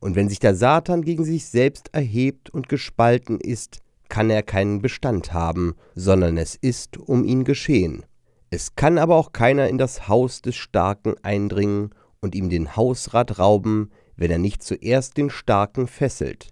Und 0.00 0.16
wenn 0.16 0.28
sich 0.28 0.40
der 0.40 0.54
Satan 0.54 1.02
gegen 1.02 1.24
sich 1.24 1.46
selbst 1.46 1.90
erhebt 1.92 2.50
und 2.50 2.68
gespalten 2.68 3.38
ist, 3.38 3.80
kann 4.10 4.28
er 4.28 4.42
keinen 4.42 4.82
Bestand 4.82 5.32
haben, 5.32 5.74
sondern 5.94 6.36
es 6.36 6.54
ist 6.54 6.98
um 6.98 7.24
ihn 7.24 7.44
geschehen. 7.44 8.04
Es 8.50 8.74
kann 8.74 8.98
aber 8.98 9.16
auch 9.16 9.32
keiner 9.32 9.68
in 9.68 9.78
das 9.78 10.08
Haus 10.08 10.42
des 10.42 10.56
Starken 10.56 11.14
eindringen 11.22 11.94
und 12.20 12.34
ihm 12.34 12.50
den 12.50 12.76
Hausrat 12.76 13.38
rauben, 13.38 13.90
wenn 14.16 14.30
er 14.30 14.38
nicht 14.38 14.62
zuerst 14.62 15.16
den 15.16 15.30
Starken 15.30 15.86
fesselt. 15.86 16.48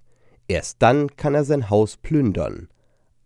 Erst 0.47 0.77
dann 0.81 1.15
kann 1.17 1.35
er 1.35 1.45
sein 1.45 1.69
Haus 1.69 1.99
plündern. 1.99 2.69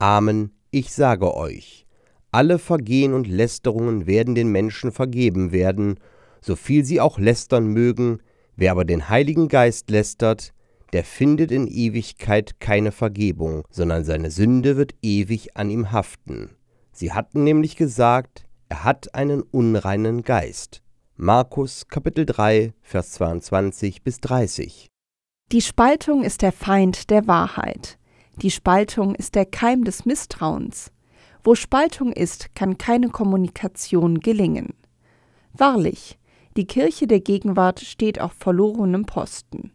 Amen, 0.01 0.51
ich 0.73 0.93
sage 0.93 1.33
euch, 1.37 1.87
alle 2.33 2.59
Vergehen 2.59 3.13
und 3.13 3.29
Lästerungen 3.29 4.07
werden 4.07 4.35
den 4.35 4.49
Menschen 4.49 4.91
vergeben 4.91 5.53
werden, 5.53 6.01
so 6.41 6.57
viel 6.57 6.85
sie 6.85 7.01
auch 7.01 7.19
lästern 7.19 7.67
mögen, 7.67 8.19
wer 8.57 8.73
aber 8.73 8.85
den 8.85 9.09
Heiligen 9.09 9.49
Geist 9.49 9.91
lästert, 9.91 10.53
der 10.93 11.05
findet 11.05 11.51
in 11.51 11.67
Ewigkeit 11.67 12.61
keine 12.61 12.93
Vergebung, 12.93 13.65
sondern 13.71 14.05
seine 14.05 14.31
Sünde 14.31 14.77
wird 14.77 14.95
ewig 15.03 15.57
an 15.57 15.71
ihm 15.71 15.93
haften. 15.93 16.51
Sie 16.93 17.13
hatten 17.13 17.45
nämlich 17.45 17.77
gesagt, 17.77 18.47
er 18.69 18.85
hat 18.85 19.15
einen 19.15 19.43
unreinen 19.43 20.23
Geist. 20.23 20.83
Markus 21.17 21.89
Kapitel 21.89 22.27
3, 22.27 22.73
Vers 22.83 23.13
22 23.13 24.03
bis 24.03 24.19
30. 24.21 24.89
Die 25.51 25.61
Spaltung 25.61 26.23
ist 26.25 26.43
der 26.43 26.53
Feind 26.53 27.11
der 27.11 27.27
Wahrheit. 27.27 27.99
Die 28.37 28.51
Spaltung 28.51 29.15
ist 29.15 29.35
der 29.35 29.45
Keim 29.45 29.85
des 29.85 30.07
Misstrauens. 30.07 30.91
Wo 31.45 31.55
Spaltung 31.55 32.13
ist, 32.13 32.55
kann 32.55 32.79
keine 32.79 33.09
Kommunikation 33.09 34.21
gelingen. 34.21 34.75
Wahrlich, 35.53 36.19
die 36.57 36.67
Kirche 36.67 37.07
der 37.07 37.21
Gegenwart 37.21 37.81
steht 37.81 38.21
auf 38.21 38.33
verlorenem 38.33 39.05
Posten. 39.05 39.73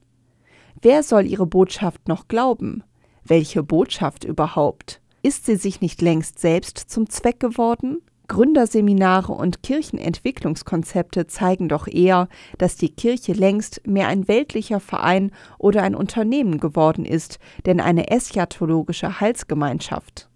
Wer 0.82 1.02
soll 1.02 1.26
ihre 1.26 1.48
Botschaft 1.48 2.08
noch 2.08 2.28
glauben? 2.28 2.84
Welche 3.24 3.64
Botschaft 3.64 4.24
überhaupt? 4.24 5.02
Ist 5.24 5.46
sie 5.46 5.56
sich 5.56 5.82
nicht 5.82 6.02
längst 6.02 6.40
selbst 6.40 6.78
zum 6.78 7.10
Zweck 7.10 7.40
geworden? 7.40 7.98
Gründerseminare 8.28 9.32
und 9.32 9.64
Kirchenentwicklungskonzepte 9.64 11.28
zeigen 11.28 11.70
doch 11.70 11.88
eher, 11.88 12.28
dass 12.58 12.76
die 12.76 12.90
Kirche 12.90 13.34
längst 13.34 13.88
mehr 13.88 14.08
ein 14.08 14.28
weltlicher 14.28 14.80
Verein 14.80 15.32
oder 15.58 15.82
ein 15.82 15.96
Unternehmen 15.96 16.60
geworden 16.60 17.06
ist, 17.06 17.40
denn 17.66 17.80
eine 17.80 18.12
eschatologische 18.12 19.20
Heilsgemeinschaft. 19.20 20.30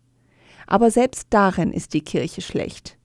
Aber 0.65 0.89
selbst 0.89 1.27
darin 1.29 1.71
ist 1.71 1.93
die 1.93 2.01
Kirche 2.01 2.41
schlecht 2.41 2.97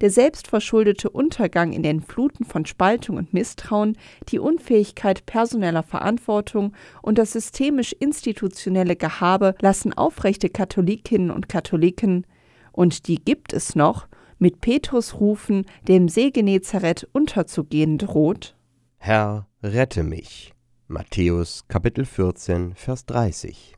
der 0.00 0.10
selbstverschuldete 0.10 1.10
Untergang 1.10 1.72
in 1.72 1.82
den 1.82 2.00
Fluten 2.00 2.44
von 2.44 2.66
Spaltung 2.66 3.16
und 3.16 3.32
Misstrauen, 3.32 3.96
die 4.28 4.38
Unfähigkeit 4.38 5.26
personeller 5.26 5.82
Verantwortung 5.82 6.72
und 7.02 7.18
das 7.18 7.32
systemisch-institutionelle 7.32 8.96
Gehabe 8.96 9.54
lassen 9.60 9.92
aufrechte 9.92 10.48
Katholikinnen 10.48 11.30
und 11.30 11.48
Katholiken, 11.48 12.26
und 12.72 13.08
die 13.08 13.16
gibt 13.16 13.52
es 13.52 13.74
noch, 13.74 14.06
mit 14.38 14.60
Petrus 14.60 15.18
rufen, 15.18 15.66
dem 15.88 16.08
See 16.08 16.30
Genezareth 16.30 17.08
unterzugehen 17.12 17.98
droht? 17.98 18.56
Herr, 18.98 19.48
rette 19.62 20.04
mich. 20.04 20.54
Matthäus 20.86 21.66
Kapitel 21.68 22.04
14, 22.04 22.74
Vers 22.74 23.04
30. 23.06 23.74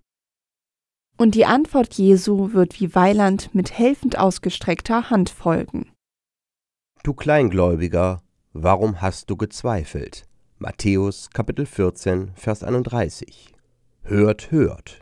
Und 1.16 1.34
die 1.34 1.44
Antwort 1.44 1.94
Jesu 1.94 2.52
wird 2.52 2.80
wie 2.80 2.94
Weiland 2.94 3.54
mit 3.54 3.76
helfend 3.76 4.18
ausgestreckter 4.18 5.10
Hand 5.10 5.28
folgen. 5.28 5.90
Du 7.02 7.14
Kleingläubiger, 7.14 8.20
warum 8.52 9.00
hast 9.00 9.30
du 9.30 9.36
gezweifelt? 9.38 10.26
Matthäus 10.58 11.30
Kapitel 11.30 11.64
14, 11.64 12.32
Vers 12.34 12.62
31. 12.62 13.54
Hört, 14.02 14.50
hört. 14.50 15.00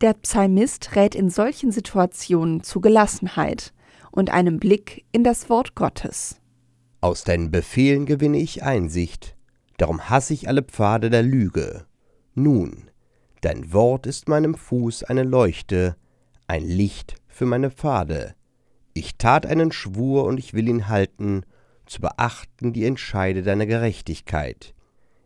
Der 0.00 0.14
Psalmist 0.14 0.96
rät 0.96 1.14
in 1.14 1.28
solchen 1.28 1.72
Situationen 1.72 2.62
zu 2.62 2.80
Gelassenheit 2.80 3.74
und 4.10 4.30
einem 4.30 4.58
Blick 4.58 5.04
in 5.12 5.24
das 5.24 5.50
Wort 5.50 5.74
Gottes. 5.74 6.40
Aus 7.02 7.24
deinen 7.24 7.50
Befehlen 7.50 8.06
gewinne 8.06 8.38
ich 8.38 8.62
Einsicht, 8.62 9.36
darum 9.76 10.08
hasse 10.08 10.32
ich 10.32 10.48
alle 10.48 10.62
Pfade 10.62 11.10
der 11.10 11.22
Lüge. 11.22 11.84
Nun, 12.34 12.90
dein 13.42 13.74
Wort 13.74 14.06
ist 14.06 14.26
meinem 14.26 14.54
Fuß 14.54 15.02
eine 15.02 15.22
Leuchte, 15.22 15.96
ein 16.46 16.64
Licht 16.64 17.16
für 17.28 17.44
meine 17.44 17.70
Pfade. 17.70 18.34
Ich 18.96 19.18
tat 19.18 19.44
einen 19.44 19.72
Schwur 19.72 20.24
und 20.24 20.38
ich 20.38 20.54
will 20.54 20.70
ihn 20.70 20.88
halten, 20.88 21.42
zu 21.84 22.00
beachten 22.00 22.72
die 22.72 22.86
Entscheide 22.86 23.42
deiner 23.42 23.66
Gerechtigkeit. 23.66 24.72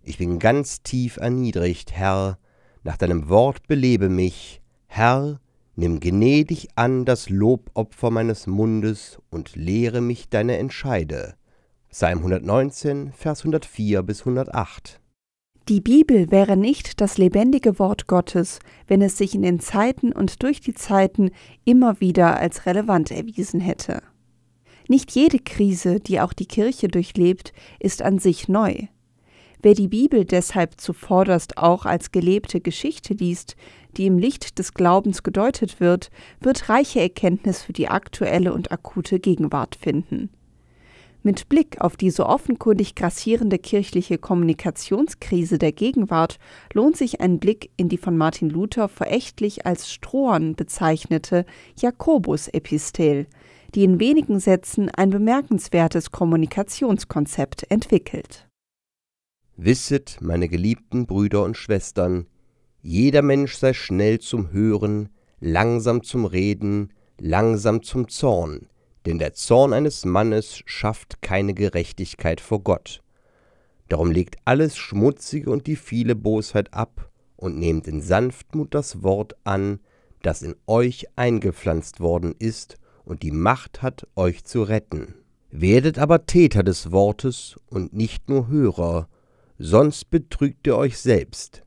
Ich 0.02 0.18
bin 0.18 0.40
ganz 0.40 0.82
tief 0.82 1.18
erniedrigt, 1.18 1.92
Herr, 1.92 2.38
nach 2.82 2.96
deinem 2.96 3.28
Wort 3.28 3.68
belebe 3.68 4.08
mich. 4.08 4.60
Herr, 4.88 5.38
nimm 5.76 6.00
gnädig 6.00 6.70
an 6.74 7.04
das 7.04 7.30
Lobopfer 7.30 8.10
meines 8.10 8.48
Mundes 8.48 9.20
und 9.30 9.54
lehre 9.54 10.00
mich 10.00 10.28
deine 10.28 10.58
Entscheide. 10.58 11.36
Psalm 11.90 12.18
119, 12.18 13.12
Vers 13.12 13.42
104 13.42 14.02
bis 14.02 14.22
108. 14.22 15.00
Die 15.69 15.81
Bibel 15.81 16.31
wäre 16.31 16.57
nicht 16.57 17.00
das 17.00 17.19
lebendige 17.19 17.79
Wort 17.79 18.07
Gottes, 18.07 18.59
wenn 18.88 19.02
es 19.02 19.17
sich 19.17 19.35
in 19.35 19.43
den 19.43 19.61
Zeiten 19.61 20.12
und 20.12 20.43
durch 20.43 20.61
die 20.61 20.75
Zeiten 20.75 21.31
immer 21.64 22.00
wieder 22.00 22.38
als 22.38 22.67
relevant 22.67 23.11
erwiesen 23.11 23.61
hätte. 23.61 24.02
Nicht 24.88 25.12
jede 25.12 25.38
Krise, 25.38 26.00
die 26.00 26.21
auch 26.21 26.33
die 26.33 26.47
Kirche 26.47 26.88
durchlebt, 26.88 27.52
ist 27.79 28.02
an 28.02 28.19
sich 28.19 28.49
neu. 28.49 28.87
Wer 29.62 29.75
die 29.75 29.88
Bibel 29.88 30.25
deshalb 30.25 30.81
zuvorderst 30.81 31.59
auch 31.59 31.85
als 31.85 32.11
gelebte 32.11 32.61
Geschichte 32.61 33.14
liest, 33.14 33.57
die 33.97 34.07
im 34.07 34.19
Licht 34.19 34.59
des 34.59 34.75
Glaubens 34.75 35.23
gedeutet 35.23 35.79
wird, 35.79 36.11
wird 36.40 36.69
reiche 36.69 37.00
Erkenntnis 37.00 37.62
für 37.62 37.73
die 37.75 37.88
aktuelle 37.88 38.55
und 38.55 38.73
akute 38.73 39.21
Gegenwart 39.21 39.76
finden. 39.76 40.31
Mit 41.22 41.50
Blick 41.50 41.82
auf 41.82 41.98
die 41.98 42.10
so 42.10 42.24
offenkundig 42.24 42.94
grassierende 42.94 43.58
kirchliche 43.58 44.16
Kommunikationskrise 44.16 45.58
der 45.58 45.72
Gegenwart 45.72 46.38
lohnt 46.72 46.96
sich 46.96 47.20
ein 47.20 47.38
Blick 47.38 47.70
in 47.76 47.90
die 47.90 47.98
von 47.98 48.16
Martin 48.16 48.48
Luther 48.48 48.88
verächtlich 48.88 49.66
als 49.66 49.92
Strohern 49.92 50.54
bezeichnete 50.54 51.44
Jakobus-Epistel, 51.78 53.26
die 53.74 53.84
in 53.84 54.00
wenigen 54.00 54.40
Sätzen 54.40 54.88
ein 54.88 55.10
bemerkenswertes 55.10 56.10
Kommunikationskonzept 56.10 57.70
entwickelt. 57.70 58.48
Wisset, 59.58 60.16
meine 60.22 60.48
geliebten 60.48 61.06
Brüder 61.06 61.44
und 61.44 61.58
Schwestern, 61.58 62.28
jeder 62.80 63.20
Mensch 63.20 63.56
sei 63.56 63.74
schnell 63.74 64.20
zum 64.20 64.52
Hören, 64.52 65.10
langsam 65.38 66.02
zum 66.02 66.24
Reden, 66.24 66.94
langsam 67.18 67.82
zum 67.82 68.08
Zorn, 68.08 68.69
denn 69.07 69.19
der 69.19 69.35
Zorn 69.35 69.73
eines 69.73 70.04
Mannes 70.04 70.62
schafft 70.66 71.23
keine 71.23 71.54
Gerechtigkeit 71.54 72.40
vor 72.40 72.62
Gott. 72.62 73.02
Darum 73.88 74.11
legt 74.11 74.37
alles 74.45 74.76
Schmutzige 74.76 75.50
und 75.50 75.66
die 75.66 75.76
viele 75.76 76.14
Bosheit 76.14 76.73
ab 76.73 77.11
und 77.37 77.59
nehmt 77.59 77.88
in 77.88 78.00
Sanftmut 78.00 78.75
das 78.75 79.02
Wort 79.02 79.35
an, 79.45 79.80
das 80.23 80.42
in 80.42 80.54
euch 80.66 81.07
eingepflanzt 81.16 82.00
worden 82.00 82.35
ist 82.38 82.76
und 83.04 83.23
die 83.23 83.33
Macht 83.33 83.83
hat, 83.83 84.07
euch 84.14 84.45
zu 84.45 84.62
retten. 84.62 85.14
Werdet 85.50 85.99
aber 85.99 86.26
Täter 86.26 86.62
des 86.62 86.92
Wortes 86.92 87.57
und 87.69 87.92
nicht 87.92 88.28
nur 88.28 88.49
Hörer, 88.49 89.09
sonst 89.59 90.11
betrügt 90.11 90.66
ihr 90.66 90.76
euch 90.76 90.99
selbst. 90.99 91.62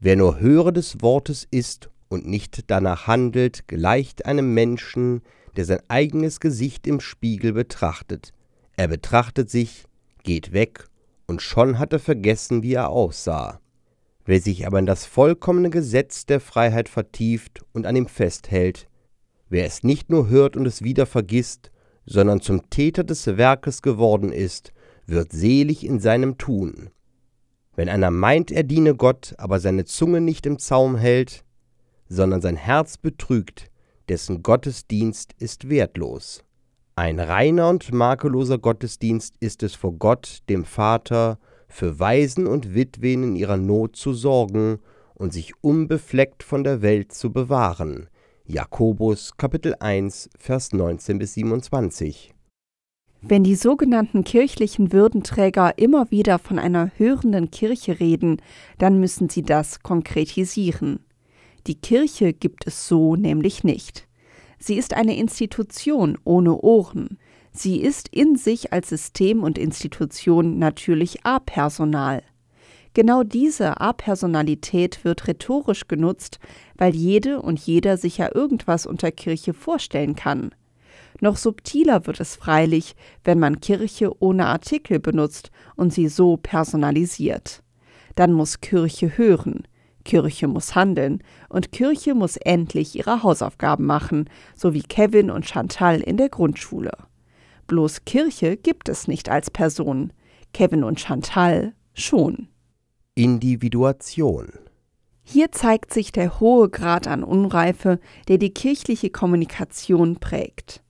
Wer 0.00 0.16
nur 0.16 0.40
Hörer 0.40 0.72
des 0.72 1.02
Wortes 1.02 1.46
ist 1.50 1.90
und 2.08 2.26
nicht 2.26 2.70
danach 2.70 3.06
handelt, 3.06 3.68
gleicht 3.68 4.24
einem 4.24 4.54
Menschen, 4.54 5.20
der 5.58 5.64
sein 5.64 5.80
eigenes 5.88 6.38
Gesicht 6.38 6.86
im 6.86 7.00
Spiegel 7.00 7.52
betrachtet. 7.52 8.32
Er 8.76 8.86
betrachtet 8.86 9.50
sich, 9.50 9.86
geht 10.22 10.52
weg, 10.52 10.86
und 11.26 11.42
schon 11.42 11.80
hat 11.80 11.92
er 11.92 11.98
vergessen, 11.98 12.62
wie 12.62 12.74
er 12.74 12.90
aussah. 12.90 13.58
Wer 14.24 14.40
sich 14.40 14.68
aber 14.68 14.78
in 14.78 14.86
das 14.86 15.04
vollkommene 15.04 15.70
Gesetz 15.70 16.26
der 16.26 16.38
Freiheit 16.38 16.88
vertieft 16.88 17.64
und 17.72 17.86
an 17.86 17.96
ihm 17.96 18.06
festhält, 18.06 18.86
wer 19.48 19.66
es 19.66 19.82
nicht 19.82 20.10
nur 20.10 20.28
hört 20.28 20.56
und 20.56 20.64
es 20.64 20.82
wieder 20.82 21.06
vergisst, 21.06 21.72
sondern 22.06 22.40
zum 22.40 22.70
Täter 22.70 23.02
des 23.02 23.26
Werkes 23.26 23.82
geworden 23.82 24.30
ist, 24.30 24.72
wird 25.06 25.32
selig 25.32 25.84
in 25.84 25.98
seinem 25.98 26.38
Tun. 26.38 26.90
Wenn 27.74 27.88
einer 27.88 28.12
meint, 28.12 28.52
er 28.52 28.62
diene 28.62 28.94
Gott, 28.94 29.34
aber 29.38 29.58
seine 29.58 29.86
Zunge 29.86 30.20
nicht 30.20 30.46
im 30.46 30.60
Zaum 30.60 30.94
hält, 30.96 31.42
sondern 32.08 32.40
sein 32.40 32.54
Herz 32.54 32.96
betrügt, 32.96 33.67
dessen 34.08 34.42
Gottesdienst 34.42 35.34
ist 35.38 35.68
wertlos. 35.68 36.42
Ein 36.96 37.20
reiner 37.20 37.68
und 37.68 37.92
makelloser 37.92 38.58
Gottesdienst 38.58 39.36
ist 39.38 39.62
es 39.62 39.74
vor 39.74 39.92
Gott, 39.92 40.38
dem 40.48 40.64
Vater, 40.64 41.38
für 41.68 42.00
Waisen 42.00 42.46
und 42.46 42.74
Witwen 42.74 43.22
in 43.22 43.36
ihrer 43.36 43.56
Not 43.56 43.96
zu 43.96 44.12
sorgen 44.14 44.80
und 45.14 45.32
sich 45.32 45.52
unbefleckt 45.62 46.42
von 46.42 46.64
der 46.64 46.82
Welt 46.82 47.12
zu 47.12 47.32
bewahren. 47.32 48.08
Jakobus 48.44 49.36
Kapitel 49.36 49.74
1 49.78 50.30
Vers 50.38 50.72
19 50.72 51.18
bis 51.18 51.34
27. 51.34 52.34
Wenn 53.20 53.42
die 53.42 53.56
sogenannten 53.56 54.22
kirchlichen 54.22 54.92
Würdenträger 54.92 55.76
immer 55.76 56.10
wieder 56.10 56.38
von 56.38 56.58
einer 56.58 56.92
hörenden 56.96 57.50
Kirche 57.50 57.98
reden, 57.98 58.40
dann 58.78 59.00
müssen 59.00 59.28
sie 59.28 59.42
das 59.42 59.82
konkretisieren. 59.82 61.00
Die 61.68 61.74
Kirche 61.74 62.32
gibt 62.32 62.66
es 62.66 62.88
so 62.88 63.14
nämlich 63.14 63.62
nicht. 63.62 64.08
Sie 64.58 64.78
ist 64.78 64.94
eine 64.94 65.18
Institution 65.18 66.16
ohne 66.24 66.56
Ohren. 66.62 67.18
Sie 67.52 67.82
ist 67.82 68.08
in 68.08 68.36
sich 68.36 68.72
als 68.72 68.88
System 68.88 69.42
und 69.42 69.58
Institution 69.58 70.58
natürlich 70.58 71.26
apersonal. 71.26 72.22
Genau 72.94 73.22
diese 73.22 73.82
Apersonalität 73.82 75.04
wird 75.04 75.28
rhetorisch 75.28 75.88
genutzt, 75.88 76.38
weil 76.74 76.96
jede 76.96 77.42
und 77.42 77.60
jeder 77.60 77.98
sich 77.98 78.16
ja 78.16 78.34
irgendwas 78.34 78.86
unter 78.86 79.12
Kirche 79.12 79.52
vorstellen 79.52 80.16
kann. 80.16 80.54
Noch 81.20 81.36
subtiler 81.36 82.06
wird 82.06 82.18
es 82.18 82.34
freilich, 82.34 82.96
wenn 83.24 83.38
man 83.38 83.60
Kirche 83.60 84.10
ohne 84.22 84.46
Artikel 84.46 85.00
benutzt 85.00 85.50
und 85.76 85.92
sie 85.92 86.08
so 86.08 86.38
personalisiert. 86.38 87.62
Dann 88.14 88.32
muss 88.32 88.62
Kirche 88.62 89.18
hören, 89.18 89.67
Kirche 90.08 90.48
muss 90.48 90.74
handeln 90.74 91.22
und 91.50 91.70
Kirche 91.70 92.14
muss 92.14 92.38
endlich 92.38 92.96
ihre 92.96 93.22
Hausaufgaben 93.22 93.84
machen, 93.84 94.30
so 94.56 94.72
wie 94.72 94.82
Kevin 94.82 95.30
und 95.30 95.46
Chantal 95.46 96.00
in 96.00 96.16
der 96.16 96.30
Grundschule. 96.30 96.92
Bloß 97.66 98.06
Kirche 98.06 98.56
gibt 98.56 98.88
es 98.88 99.06
nicht 99.06 99.28
als 99.28 99.50
Person, 99.50 100.14
Kevin 100.54 100.82
und 100.82 100.98
Chantal 100.98 101.74
schon. 101.92 102.48
Individuation 103.14 104.48
hier 105.30 105.52
zeigt 105.52 105.92
sich 105.92 106.10
der 106.10 106.40
hohe 106.40 106.70
Grad 106.70 107.06
an 107.06 107.22
Unreife, 107.22 108.00
der 108.28 108.38
die 108.38 108.54
kirchliche 108.54 109.10
Kommunikation 109.10 110.16
prägt. 110.16 110.82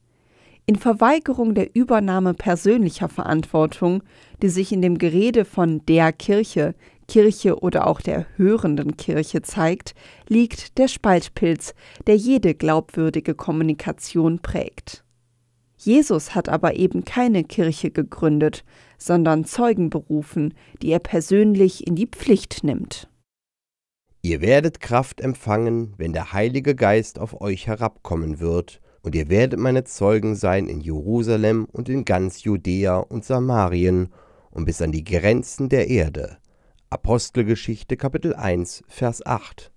In 0.64 0.76
Verweigerung 0.76 1.56
der 1.56 1.75
Übernahme 1.75 2.34
persönlicher 2.34 3.08
Verantwortung, 3.08 4.04
die 4.40 4.48
sich 4.48 4.70
in 4.70 4.80
dem 4.80 4.96
Gerede 4.96 5.44
von 5.44 5.84
der 5.87 6.12
Kirche 6.12 6.76
Kirche 7.08 7.58
oder 7.58 7.86
auch 7.86 8.00
der 8.00 8.26
hörenden 8.36 8.96
Kirche 8.96 9.42
zeigt, 9.42 9.94
liegt 10.28 10.78
der 10.78 10.88
Spaltpilz, 10.88 11.74
der 12.06 12.16
jede 12.16 12.54
glaubwürdige 12.54 13.34
Kommunikation 13.34 14.40
prägt. 14.40 15.04
Jesus 15.78 16.34
hat 16.34 16.48
aber 16.48 16.74
eben 16.74 17.04
keine 17.04 17.44
Kirche 17.44 17.90
gegründet, 17.90 18.64
sondern 18.98 19.44
Zeugen 19.44 19.90
berufen, 19.90 20.54
die 20.82 20.90
er 20.90 20.99
persönlich 20.99 21.86
in 21.86 21.94
die 21.94 22.06
Pflicht 22.08 22.62
nimmt. 22.62 23.08
Ihr 24.21 24.40
werdet 24.40 24.80
Kraft 24.80 25.21
empfangen, 25.21 25.94
wenn 25.97 26.12
der 26.12 26.32
Heilige 26.32 26.75
Geist 26.75 27.18
auf 27.18 27.40
euch 27.40 27.66
herabkommen 27.66 28.40
wird, 28.40 28.80
und 29.02 29.14
ihr 29.14 29.30
werdet 29.30 29.60
meine 29.60 29.84
Zeugen 29.84 30.34
sein 30.34 30.66
in 30.66 30.80
Jerusalem 30.80 31.66
und 31.71 31.88
in 31.88 32.04
ganz 32.04 32.42
Judäa 32.42 32.99
und 32.99 33.25
Samarien 33.25 34.12
und 34.50 34.64
bis 34.64 34.82
an 34.82 34.90
die 34.90 35.04
Grenzen 35.04 35.68
der 35.68 35.88
Erde. 35.88 36.38
Apostelgeschichte 36.90 37.98
Kapitel 37.98 38.34
1 38.34 38.82
Vers 38.88 39.26
8 39.26 39.70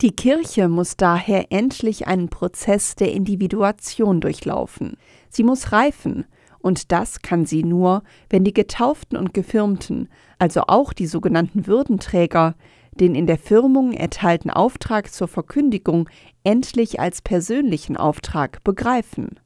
Die 0.00 0.14
Kirche 0.14 0.68
muss 0.68 0.96
daher 0.96 1.50
endlich 1.50 2.06
einen 2.06 2.28
Prozess 2.28 2.94
der 2.94 3.12
Individuation 3.12 4.20
durchlaufen. 4.20 4.96
Sie 5.30 5.42
muss 5.42 5.72
reifen, 5.72 6.26
und 6.60 6.92
das 6.92 7.22
kann 7.22 7.44
sie 7.44 7.64
nur, 7.64 8.04
wenn 8.30 8.44
die 8.44 8.54
Getauften 8.54 9.18
und 9.18 9.34
Gefirmten, 9.34 10.08
also 10.38 10.62
auch 10.68 10.92
die 10.92 11.08
sogenannten 11.08 11.66
Würdenträger, 11.66 12.54
den 12.92 13.16
in 13.16 13.26
der 13.26 13.38
Firmung 13.38 13.92
erteilten 13.92 14.52
Auftrag 14.52 15.12
zur 15.12 15.26
Verkündigung 15.26 16.08
endlich 16.44 17.00
als 17.00 17.20
persönlichen 17.20 17.96
Auftrag 17.96 18.62
begreifen. 18.62 19.40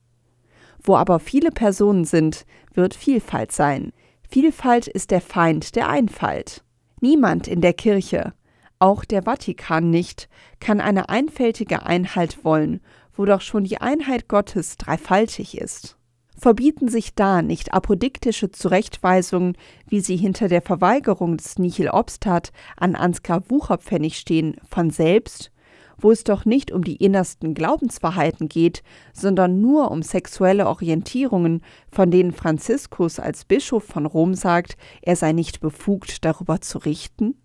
Wo 0.82 0.96
aber 0.96 1.20
viele 1.20 1.52
Personen 1.52 2.04
sind, 2.04 2.44
wird 2.74 2.92
Vielfalt 2.92 3.50
sein. 3.50 3.94
Vielfalt 4.28 4.88
ist 4.88 5.10
der 5.10 5.22
Feind 5.22 5.74
der 5.74 5.88
Einfalt. 5.88 6.65
Niemand 7.00 7.46
in 7.48 7.61
der 7.61 7.74
Kirche, 7.74 8.32
auch 8.78 9.04
der 9.04 9.22
Vatikan 9.22 9.90
nicht, 9.90 10.28
kann 10.61 10.80
eine 10.80 11.09
einfältige 11.09 11.85
Einheit 11.85 12.44
wollen, 12.44 12.80
wo 13.14 13.24
doch 13.24 13.40
schon 13.40 13.64
die 13.64 13.80
Einheit 13.80 14.28
Gottes 14.28 14.76
dreifaltig 14.76 15.59
ist. 15.59 15.96
Verbieten 16.38 16.88
sich 16.88 17.14
da 17.14 17.40
nicht 17.40 17.72
apodiktische 17.72 18.50
Zurechtweisungen, 18.50 19.56
wie 19.88 20.00
sie 20.00 20.16
hinter 20.16 20.48
der 20.48 20.61
Verweigerung 20.61 21.38
des 21.38 21.59
Nihil 21.59 21.88
Obstat 21.88 22.52
an 22.76 22.94
Ansgar 22.94 23.48
Wucherpfennig 23.48 24.18
stehen, 24.18 24.56
von 24.68 24.90
selbst, 24.90 25.50
wo 25.98 26.11
es 26.11 26.24
doch 26.24 26.44
nicht 26.44 26.70
um 26.70 26.85
die 26.85 26.96
innersten 26.96 27.54
Glaubenswahrheiten 27.54 28.48
geht, 28.48 28.82
sondern 29.12 29.61
nur 29.61 29.90
um 29.90 30.02
sexuelle 30.02 30.66
Orientierungen, 30.66 31.62
von 31.90 32.11
denen 32.11 32.32
Franziskus 32.32 33.18
als 33.18 33.44
Bischof 33.44 33.85
von 33.85 34.06
Rom 34.06 34.35
sagt, 34.35 34.76
er 35.02 35.16
sei 35.16 35.32
nicht 35.32 35.61
befugt, 35.61 36.24
darüber 36.24 36.61
zu 36.61 36.78
richten? 36.78 37.40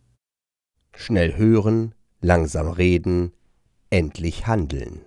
Schnell 0.94 1.38
hören, 1.38 1.96
langsam 2.22 2.70
reden, 2.70 3.32
endlich 3.90 4.48
handeln. 4.48 5.02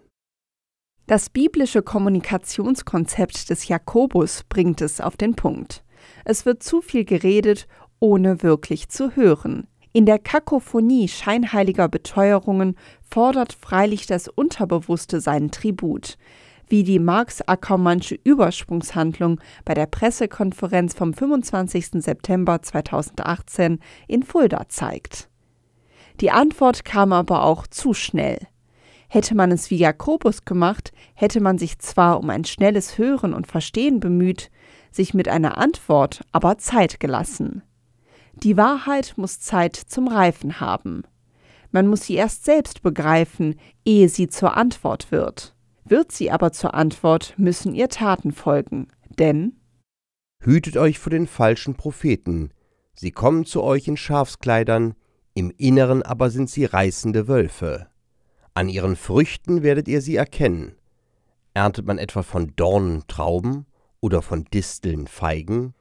Das 1.06 1.28
biblische 1.28 1.82
Kommunikationskonzept 1.82 3.50
des 3.50 3.68
Jakobus 3.68 4.44
bringt 4.48 4.80
es 4.80 5.02
auf 5.02 5.18
den 5.18 5.34
Punkt. 5.34 5.84
Es 6.24 6.46
wird 6.46 6.62
zu 6.62 6.80
viel 6.80 7.04
geredet, 7.04 7.66
ohne 8.00 8.42
wirklich 8.42 8.88
zu 8.88 9.14
hören. 9.14 9.66
In 9.96 10.06
der 10.06 10.18
Kakophonie 10.18 11.06
scheinheiliger 11.06 11.88
Beteuerungen 11.88 12.76
fordert 13.08 13.52
freilich 13.52 14.08
das 14.08 14.26
Unterbewusste 14.26 15.20
seinen 15.20 15.52
Tribut, 15.52 16.18
wie 16.66 16.82
die 16.82 16.98
Marx-Ackermannsche 16.98 18.18
Übersprungshandlung 18.24 19.40
bei 19.64 19.72
der 19.72 19.86
Pressekonferenz 19.86 20.94
vom 20.94 21.14
25. 21.14 22.02
September 22.02 22.60
2018 22.60 23.78
in 24.08 24.24
Fulda 24.24 24.68
zeigt. 24.68 25.28
Die 26.20 26.32
Antwort 26.32 26.84
kam 26.84 27.12
aber 27.12 27.44
auch 27.44 27.68
zu 27.68 27.94
schnell. 27.94 28.48
Hätte 29.06 29.36
man 29.36 29.52
es 29.52 29.70
wie 29.70 29.76
Jakobus 29.76 30.44
gemacht, 30.44 30.92
hätte 31.14 31.40
man 31.40 31.56
sich 31.56 31.78
zwar 31.78 32.18
um 32.18 32.30
ein 32.30 32.44
schnelles 32.44 32.98
Hören 32.98 33.32
und 33.32 33.46
Verstehen 33.46 34.00
bemüht, 34.00 34.50
sich 34.90 35.14
mit 35.14 35.28
einer 35.28 35.56
Antwort 35.56 36.22
aber 36.32 36.58
Zeit 36.58 36.98
gelassen. 36.98 37.62
Die 38.42 38.56
Wahrheit 38.56 39.14
muss 39.16 39.40
Zeit 39.40 39.76
zum 39.76 40.08
Reifen 40.08 40.60
haben. 40.60 41.02
Man 41.70 41.86
muss 41.86 42.04
sie 42.04 42.14
erst 42.14 42.44
selbst 42.44 42.82
begreifen, 42.82 43.58
ehe 43.84 44.08
sie 44.08 44.28
zur 44.28 44.56
Antwort 44.56 45.10
wird. 45.10 45.54
Wird 45.84 46.12
sie 46.12 46.30
aber 46.30 46.52
zur 46.52 46.74
Antwort, 46.74 47.34
müssen 47.36 47.74
ihr 47.74 47.88
Taten 47.88 48.32
folgen, 48.32 48.88
denn 49.18 49.56
Hütet 50.42 50.76
euch 50.76 50.98
vor 50.98 51.10
den 51.10 51.26
falschen 51.26 51.74
Propheten, 51.74 52.50
sie 52.94 53.12
kommen 53.12 53.46
zu 53.46 53.62
euch 53.62 53.88
in 53.88 53.96
Schafskleidern, 53.96 54.94
im 55.32 55.50
Inneren 55.56 56.02
aber 56.02 56.30
sind 56.30 56.50
sie 56.50 56.64
reißende 56.64 57.28
Wölfe. 57.28 57.88
An 58.52 58.68
ihren 58.68 58.94
Früchten 58.94 59.62
werdet 59.62 59.88
ihr 59.88 60.00
sie 60.00 60.16
erkennen. 60.16 60.76
Erntet 61.54 61.86
man 61.86 61.98
etwa 61.98 62.22
von 62.22 62.52
Dornen 62.56 63.04
Trauben 63.08 63.66
oder 64.00 64.22
von 64.22 64.44
Disteln 64.44 65.06
Feigen? 65.06 65.74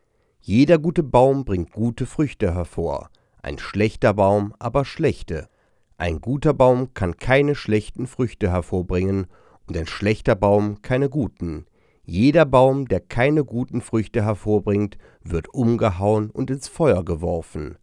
Jeder 0.45 0.77
gute 0.77 1.03
Baum 1.03 1.45
bringt 1.45 1.71
gute 1.71 2.05
Früchte 2.05 2.53
hervor, 2.53 3.09
ein 3.41 3.59
schlechter 3.59 4.13
Baum 4.13 4.53
aber 4.59 4.83
schlechte. 4.83 5.47
Ein 5.95 6.19
guter 6.19 6.53
Baum 6.53 6.93
kann 6.93 7.15
keine 7.15 7.55
schlechten 7.55 8.07
Früchte 8.07 8.51
hervorbringen, 8.51 9.27
und 9.67 9.77
ein 9.77 9.87
schlechter 9.87 10.35
Baum 10.35 10.81
keine 10.81 11.09
guten. 11.09 11.65
Jeder 12.03 12.43
Baum, 12.43 12.89
der 12.89 12.99
keine 12.99 13.45
guten 13.45 13.79
Früchte 13.79 14.25
hervorbringt, 14.25 14.97
wird 15.21 15.47
umgehauen 15.53 16.29
und 16.29 16.51
ins 16.51 16.67
Feuer 16.67 17.05
geworfen. 17.05 17.77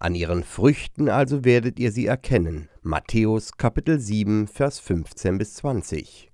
An 0.00 0.16
ihren 0.16 0.42
Früchten 0.42 1.08
also 1.08 1.44
werdet 1.44 1.78
ihr 1.78 1.92
sie 1.92 2.06
erkennen. 2.06 2.68
Matthäus 2.82 3.52
Kapitel 3.56 4.00
7, 4.00 4.48
Vers 4.48 4.80
15 4.80 5.38
bis 5.38 5.54
20. 5.54 6.32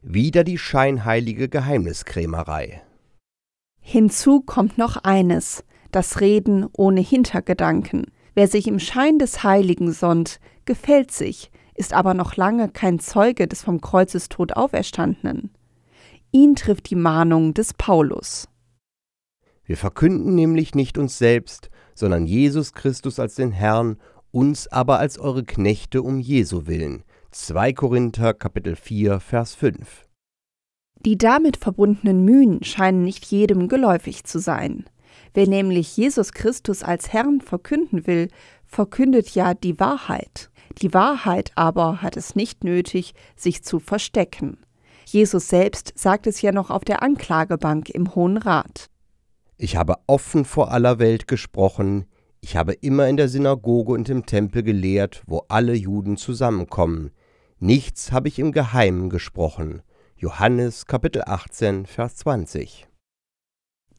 Wieder 0.00 0.42
die 0.42 0.56
scheinheilige 0.56 1.50
Geheimniskrämerei. 1.50 2.80
Hinzu 3.88 4.40
kommt 4.40 4.78
noch 4.78 4.96
eines, 4.96 5.62
das 5.92 6.20
Reden 6.20 6.66
ohne 6.72 7.00
Hintergedanken. 7.00 8.06
Wer 8.34 8.48
sich 8.48 8.66
im 8.66 8.80
Schein 8.80 9.20
des 9.20 9.44
Heiligen 9.44 9.92
sonnt, 9.92 10.40
gefällt 10.64 11.12
sich, 11.12 11.52
ist 11.76 11.94
aber 11.94 12.12
noch 12.12 12.34
lange 12.34 12.68
kein 12.68 12.98
Zeuge 12.98 13.46
des 13.46 13.62
vom 13.62 13.80
Kreuzestod 13.80 14.54
Auferstandenen. 14.56 15.50
Ihn 16.32 16.56
trifft 16.56 16.90
die 16.90 16.96
Mahnung 16.96 17.54
des 17.54 17.74
Paulus. 17.74 18.48
Wir 19.62 19.76
verkünden 19.76 20.34
nämlich 20.34 20.74
nicht 20.74 20.98
uns 20.98 21.16
selbst, 21.16 21.70
sondern 21.94 22.26
Jesus 22.26 22.72
Christus 22.72 23.20
als 23.20 23.36
den 23.36 23.52
Herrn, 23.52 23.98
uns 24.32 24.66
aber 24.66 24.98
als 24.98 25.16
eure 25.16 25.44
Knechte 25.44 26.02
um 26.02 26.18
Jesu 26.18 26.66
willen. 26.66 27.04
2 27.30 27.72
Korinther 27.72 28.34
Kapitel 28.34 28.74
4 28.74 29.20
Vers 29.20 29.54
5. 29.54 30.05
Die 31.06 31.16
damit 31.16 31.56
verbundenen 31.56 32.24
Mühen 32.24 32.64
scheinen 32.64 33.04
nicht 33.04 33.24
jedem 33.26 33.68
geläufig 33.68 34.24
zu 34.24 34.40
sein. 34.40 34.86
Wer 35.34 35.46
nämlich 35.46 35.96
Jesus 35.96 36.32
Christus 36.32 36.82
als 36.82 37.12
Herrn 37.12 37.40
verkünden 37.40 38.08
will, 38.08 38.28
verkündet 38.64 39.30
ja 39.30 39.54
die 39.54 39.78
Wahrheit. 39.78 40.50
Die 40.82 40.92
Wahrheit 40.92 41.52
aber 41.54 42.02
hat 42.02 42.16
es 42.16 42.34
nicht 42.34 42.64
nötig, 42.64 43.14
sich 43.36 43.62
zu 43.62 43.78
verstecken. 43.78 44.58
Jesus 45.04 45.48
selbst 45.48 45.92
sagt 45.94 46.26
es 46.26 46.42
ja 46.42 46.50
noch 46.50 46.70
auf 46.70 46.84
der 46.84 47.04
Anklagebank 47.04 47.88
im 47.90 48.16
Hohen 48.16 48.36
Rat. 48.36 48.90
Ich 49.58 49.76
habe 49.76 49.94
offen 50.08 50.44
vor 50.44 50.72
aller 50.72 50.98
Welt 50.98 51.28
gesprochen, 51.28 52.06
ich 52.40 52.56
habe 52.56 52.72
immer 52.72 53.06
in 53.06 53.16
der 53.16 53.28
Synagoge 53.28 53.92
und 53.92 54.08
im 54.08 54.26
Tempel 54.26 54.64
gelehrt, 54.64 55.22
wo 55.28 55.44
alle 55.46 55.74
Juden 55.74 56.16
zusammenkommen. 56.16 57.12
Nichts 57.60 58.10
habe 58.10 58.26
ich 58.26 58.40
im 58.40 58.50
Geheimen 58.50 59.08
gesprochen. 59.08 59.82
Johannes 60.18 60.86
Kapitel 60.86 61.24
18, 61.26 61.84
Vers 61.84 62.16
20. 62.16 62.88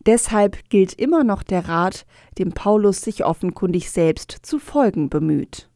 Deshalb 0.04 0.68
gilt 0.68 0.94
immer 0.94 1.24
noch 1.24 1.44
der 1.44 1.68
Rat, 1.68 2.08
dem 2.40 2.54
Paulus 2.54 3.02
sich 3.02 3.24
offenkundig 3.24 3.92
selbst 3.92 4.32
zu 4.42 4.58
folgen 4.58 5.12
bemüht. 5.12 5.70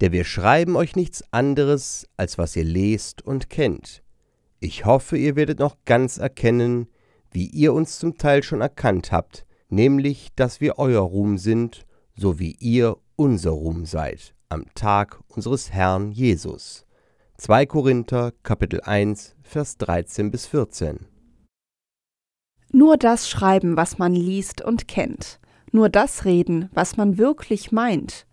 Der 0.00 0.12
wir 0.12 0.22
schreiben 0.22 0.76
euch 0.76 0.94
nichts 0.94 1.24
anderes, 1.32 2.06
als 2.16 2.38
was 2.38 2.54
ihr 2.54 2.62
lest 2.62 3.22
und 3.22 3.50
kennt. 3.50 4.04
Ich 4.60 4.84
hoffe, 4.84 5.18
ihr 5.18 5.34
werdet 5.34 5.58
noch 5.58 5.78
ganz 5.84 6.18
erkennen, 6.18 6.86
wie 7.32 7.48
ihr 7.48 7.72
uns 7.72 7.98
zum 7.98 8.16
Teil 8.16 8.44
schon 8.44 8.60
erkannt 8.60 9.10
habt, 9.10 9.44
nämlich, 9.70 10.28
dass 10.36 10.60
wir 10.60 10.78
euer 10.78 11.00
Ruhm 11.00 11.36
sind, 11.36 11.84
so 12.14 12.38
wie 12.38 12.52
ihr 12.60 12.96
unser 13.16 13.50
Ruhm 13.50 13.86
seid, 13.86 14.36
am 14.50 14.66
Tag 14.74 15.18
unseres 15.26 15.72
Herrn 15.72 16.12
Jesus. 16.12 16.86
2 17.40 17.66
Korinther 17.66 18.32
Kapitel 18.42 18.80
1 18.80 19.36
Vers 19.42 19.78
13 19.78 20.32
bis 20.32 20.46
14 20.46 21.06
Nur 22.72 22.96
das 22.96 23.30
schreiben, 23.30 23.76
was 23.76 23.96
man 23.96 24.12
liest 24.12 24.60
und 24.60 24.88
kennt, 24.88 25.38
nur 25.70 25.88
das 25.88 26.24
reden, 26.24 26.68
was 26.74 26.96
man 26.96 27.16
wirklich 27.16 27.70
meint, 27.70 28.26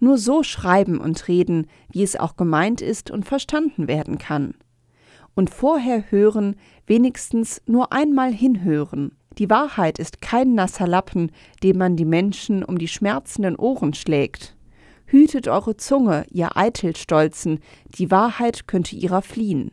nur 0.00 0.18
so 0.18 0.42
schreiben 0.42 0.98
und 0.98 1.28
reden, 1.28 1.68
wie 1.92 2.02
es 2.02 2.16
auch 2.16 2.34
gemeint 2.34 2.80
ist 2.80 3.12
und 3.12 3.26
verstanden 3.26 3.86
werden 3.86 4.18
kann 4.18 4.54
und 5.36 5.50
vorher 5.50 6.10
hören, 6.10 6.56
wenigstens 6.84 7.62
nur 7.66 7.92
einmal 7.92 8.32
hinhören. 8.32 9.12
Die 9.38 9.48
Wahrheit 9.48 10.00
ist 10.00 10.20
kein 10.20 10.56
nasser 10.56 10.88
Lappen, 10.88 11.30
dem 11.62 11.78
man 11.78 11.94
die 11.94 12.04
Menschen 12.04 12.64
um 12.64 12.76
die 12.76 12.88
schmerzenden 12.88 13.54
Ohren 13.54 13.94
schlägt. 13.94 14.56
Hütet 15.10 15.48
eure 15.48 15.78
Zunge, 15.78 16.26
ihr 16.30 16.58
Eitelstolzen, 16.58 17.60
die 17.86 18.10
Wahrheit 18.10 18.68
könnte 18.68 18.94
ihrer 18.94 19.22
fliehen, 19.22 19.70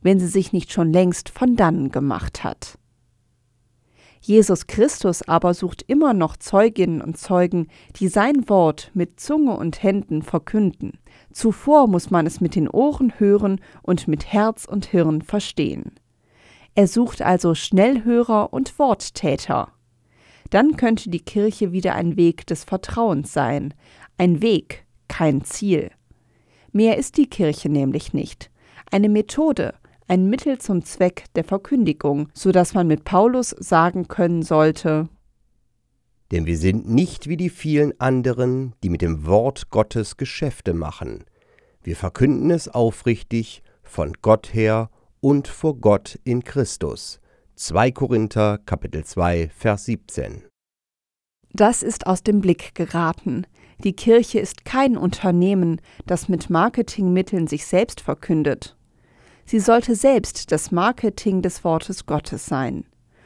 wenn 0.00 0.18
sie 0.18 0.28
sich 0.28 0.54
nicht 0.54 0.72
schon 0.72 0.94
längst 0.94 1.28
von 1.28 1.56
dannen 1.56 1.90
gemacht 1.90 2.42
hat. 2.42 2.78
Jesus 4.22 4.66
Christus 4.66 5.28
aber 5.28 5.52
sucht 5.52 5.84
immer 5.86 6.14
noch 6.14 6.38
Zeuginnen 6.38 7.02
und 7.02 7.18
Zeugen, 7.18 7.68
die 7.96 8.08
sein 8.08 8.48
Wort 8.48 8.90
mit 8.94 9.20
Zunge 9.20 9.54
und 9.58 9.82
Händen 9.82 10.22
verkünden. 10.22 10.98
Zuvor 11.32 11.86
muss 11.86 12.10
man 12.10 12.26
es 12.26 12.40
mit 12.40 12.54
den 12.54 12.68
Ohren 12.68 13.12
hören 13.18 13.60
und 13.82 14.08
mit 14.08 14.32
Herz 14.32 14.64
und 14.64 14.86
Hirn 14.86 15.20
verstehen. 15.20 15.92
Er 16.74 16.88
sucht 16.88 17.20
also 17.20 17.54
Schnellhörer 17.54 18.54
und 18.54 18.78
Worttäter. 18.78 19.68
Dann 20.50 20.76
könnte 20.76 21.10
die 21.10 21.20
Kirche 21.20 21.72
wieder 21.72 21.94
ein 21.94 22.16
Weg 22.16 22.46
des 22.46 22.64
Vertrauens 22.64 23.32
sein, 23.32 23.74
ein 24.18 24.42
Weg, 24.42 24.86
kein 25.08 25.44
Ziel. 25.44 25.90
Mehr 26.72 26.96
ist 26.98 27.16
die 27.16 27.28
Kirche 27.28 27.68
nämlich 27.68 28.12
nicht. 28.12 28.50
Eine 28.90 29.08
Methode, 29.08 29.74
ein 30.08 30.28
Mittel 30.28 30.58
zum 30.58 30.84
Zweck 30.84 31.24
der 31.34 31.44
Verkündigung, 31.44 32.28
so 32.34 32.52
dass 32.52 32.74
man 32.74 32.86
mit 32.86 33.04
Paulus 33.04 33.50
sagen 33.50 34.08
können 34.08 34.42
sollte, 34.42 35.08
denn 36.32 36.46
wir 36.46 36.58
sind 36.58 36.88
nicht 36.88 37.28
wie 37.28 37.36
die 37.36 37.50
vielen 37.50 37.98
anderen, 38.00 38.74
die 38.82 38.90
mit 38.90 39.02
dem 39.02 39.26
Wort 39.26 39.70
Gottes 39.70 40.16
Geschäfte 40.16 40.74
machen. 40.74 41.24
Wir 41.82 41.96
verkünden 41.96 42.50
es 42.50 42.68
aufrichtig 42.68 43.62
von 43.82 44.12
Gott 44.22 44.52
her 44.52 44.90
und 45.20 45.46
vor 45.46 45.76
Gott 45.76 46.18
in 46.24 46.42
Christus. 46.42 47.20
2 47.54 47.92
Korinther 47.92 48.58
Kapitel 48.58 49.04
2 49.04 49.50
Vers 49.54 49.84
17. 49.84 50.42
Das 51.52 51.82
ist 51.82 52.06
aus 52.06 52.22
dem 52.22 52.40
Blick 52.40 52.74
geraten. 52.74 53.46
Die 53.84 53.92
Kirche 53.94 54.38
ist 54.38 54.64
kein 54.64 54.96
Unternehmen, 54.96 55.80
das 56.06 56.28
mit 56.28 56.50
Marketingmitteln 56.50 57.46
sich 57.46 57.66
selbst 57.66 58.00
verkündet. 58.00 58.76
Sie 59.44 59.60
sollte 59.60 59.94
selbst 59.94 60.50
das 60.50 60.72
Marketing 60.72 61.42
des 61.42 61.62
Wortes 61.62 62.06
Gottes 62.06 62.46
sein. 62.46 62.84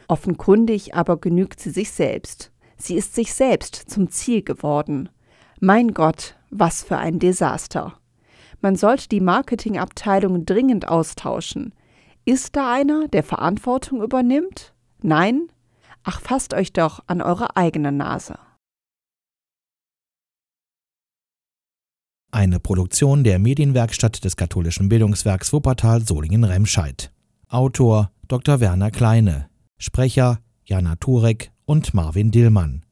Offenkundig 0.09 0.95
aber 0.95 1.17
genügt 1.17 1.61
sie 1.61 1.71
sich 1.71 1.93
selbst. 1.93 2.51
Sie 2.77 2.97
ist 2.97 3.15
sich 3.15 3.33
selbst 3.33 3.77
zum 3.89 4.11
Ziel 4.11 4.43
geworden. 4.43 5.09
Mein 5.61 5.95
Gott, 5.95 6.37
was 6.51 6.83
für 6.83 6.99
ein 6.99 7.19
Desaster. 7.19 7.95
Man 8.61 8.77
sollte 8.77 9.09
die 9.09 9.21
Marketingabteilung 9.21 10.45
dringend 10.45 10.89
austauschen. 10.89 11.73
Ist 12.25 12.57
da 12.57 12.73
einer, 12.73 13.09
der 13.09 13.23
Verantwortung 13.23 14.03
übernimmt? 14.03 14.75
Nein? 15.01 15.49
Ach, 16.03 16.21
fasst 16.21 16.55
euch 16.55 16.73
doch 16.73 17.01
an 17.07 17.23
eure 17.23 17.57
eigene 17.57 17.93
Nase. 17.93 18.39
Eine 22.33 22.61
Produktion 22.61 23.25
der 23.25 23.41
Medienwerkstatt 23.41 24.25
des 24.25 24.37
katholischen 24.37 24.89
Bildungswerks 24.89 25.53
Wuppertal 25.53 26.07
Solingen-Remscheid. 26.07 27.11
Autor 27.49 28.13
Dr. 28.29 28.61
Werner 28.61 28.93
Kleine. 28.93 29.49
Sprecher 29.79 30.39
Jana 30.65 30.95
Turek 30.95 31.51
und 31.65 31.93
Marvin 31.93 32.31
Dillmann. 32.31 32.85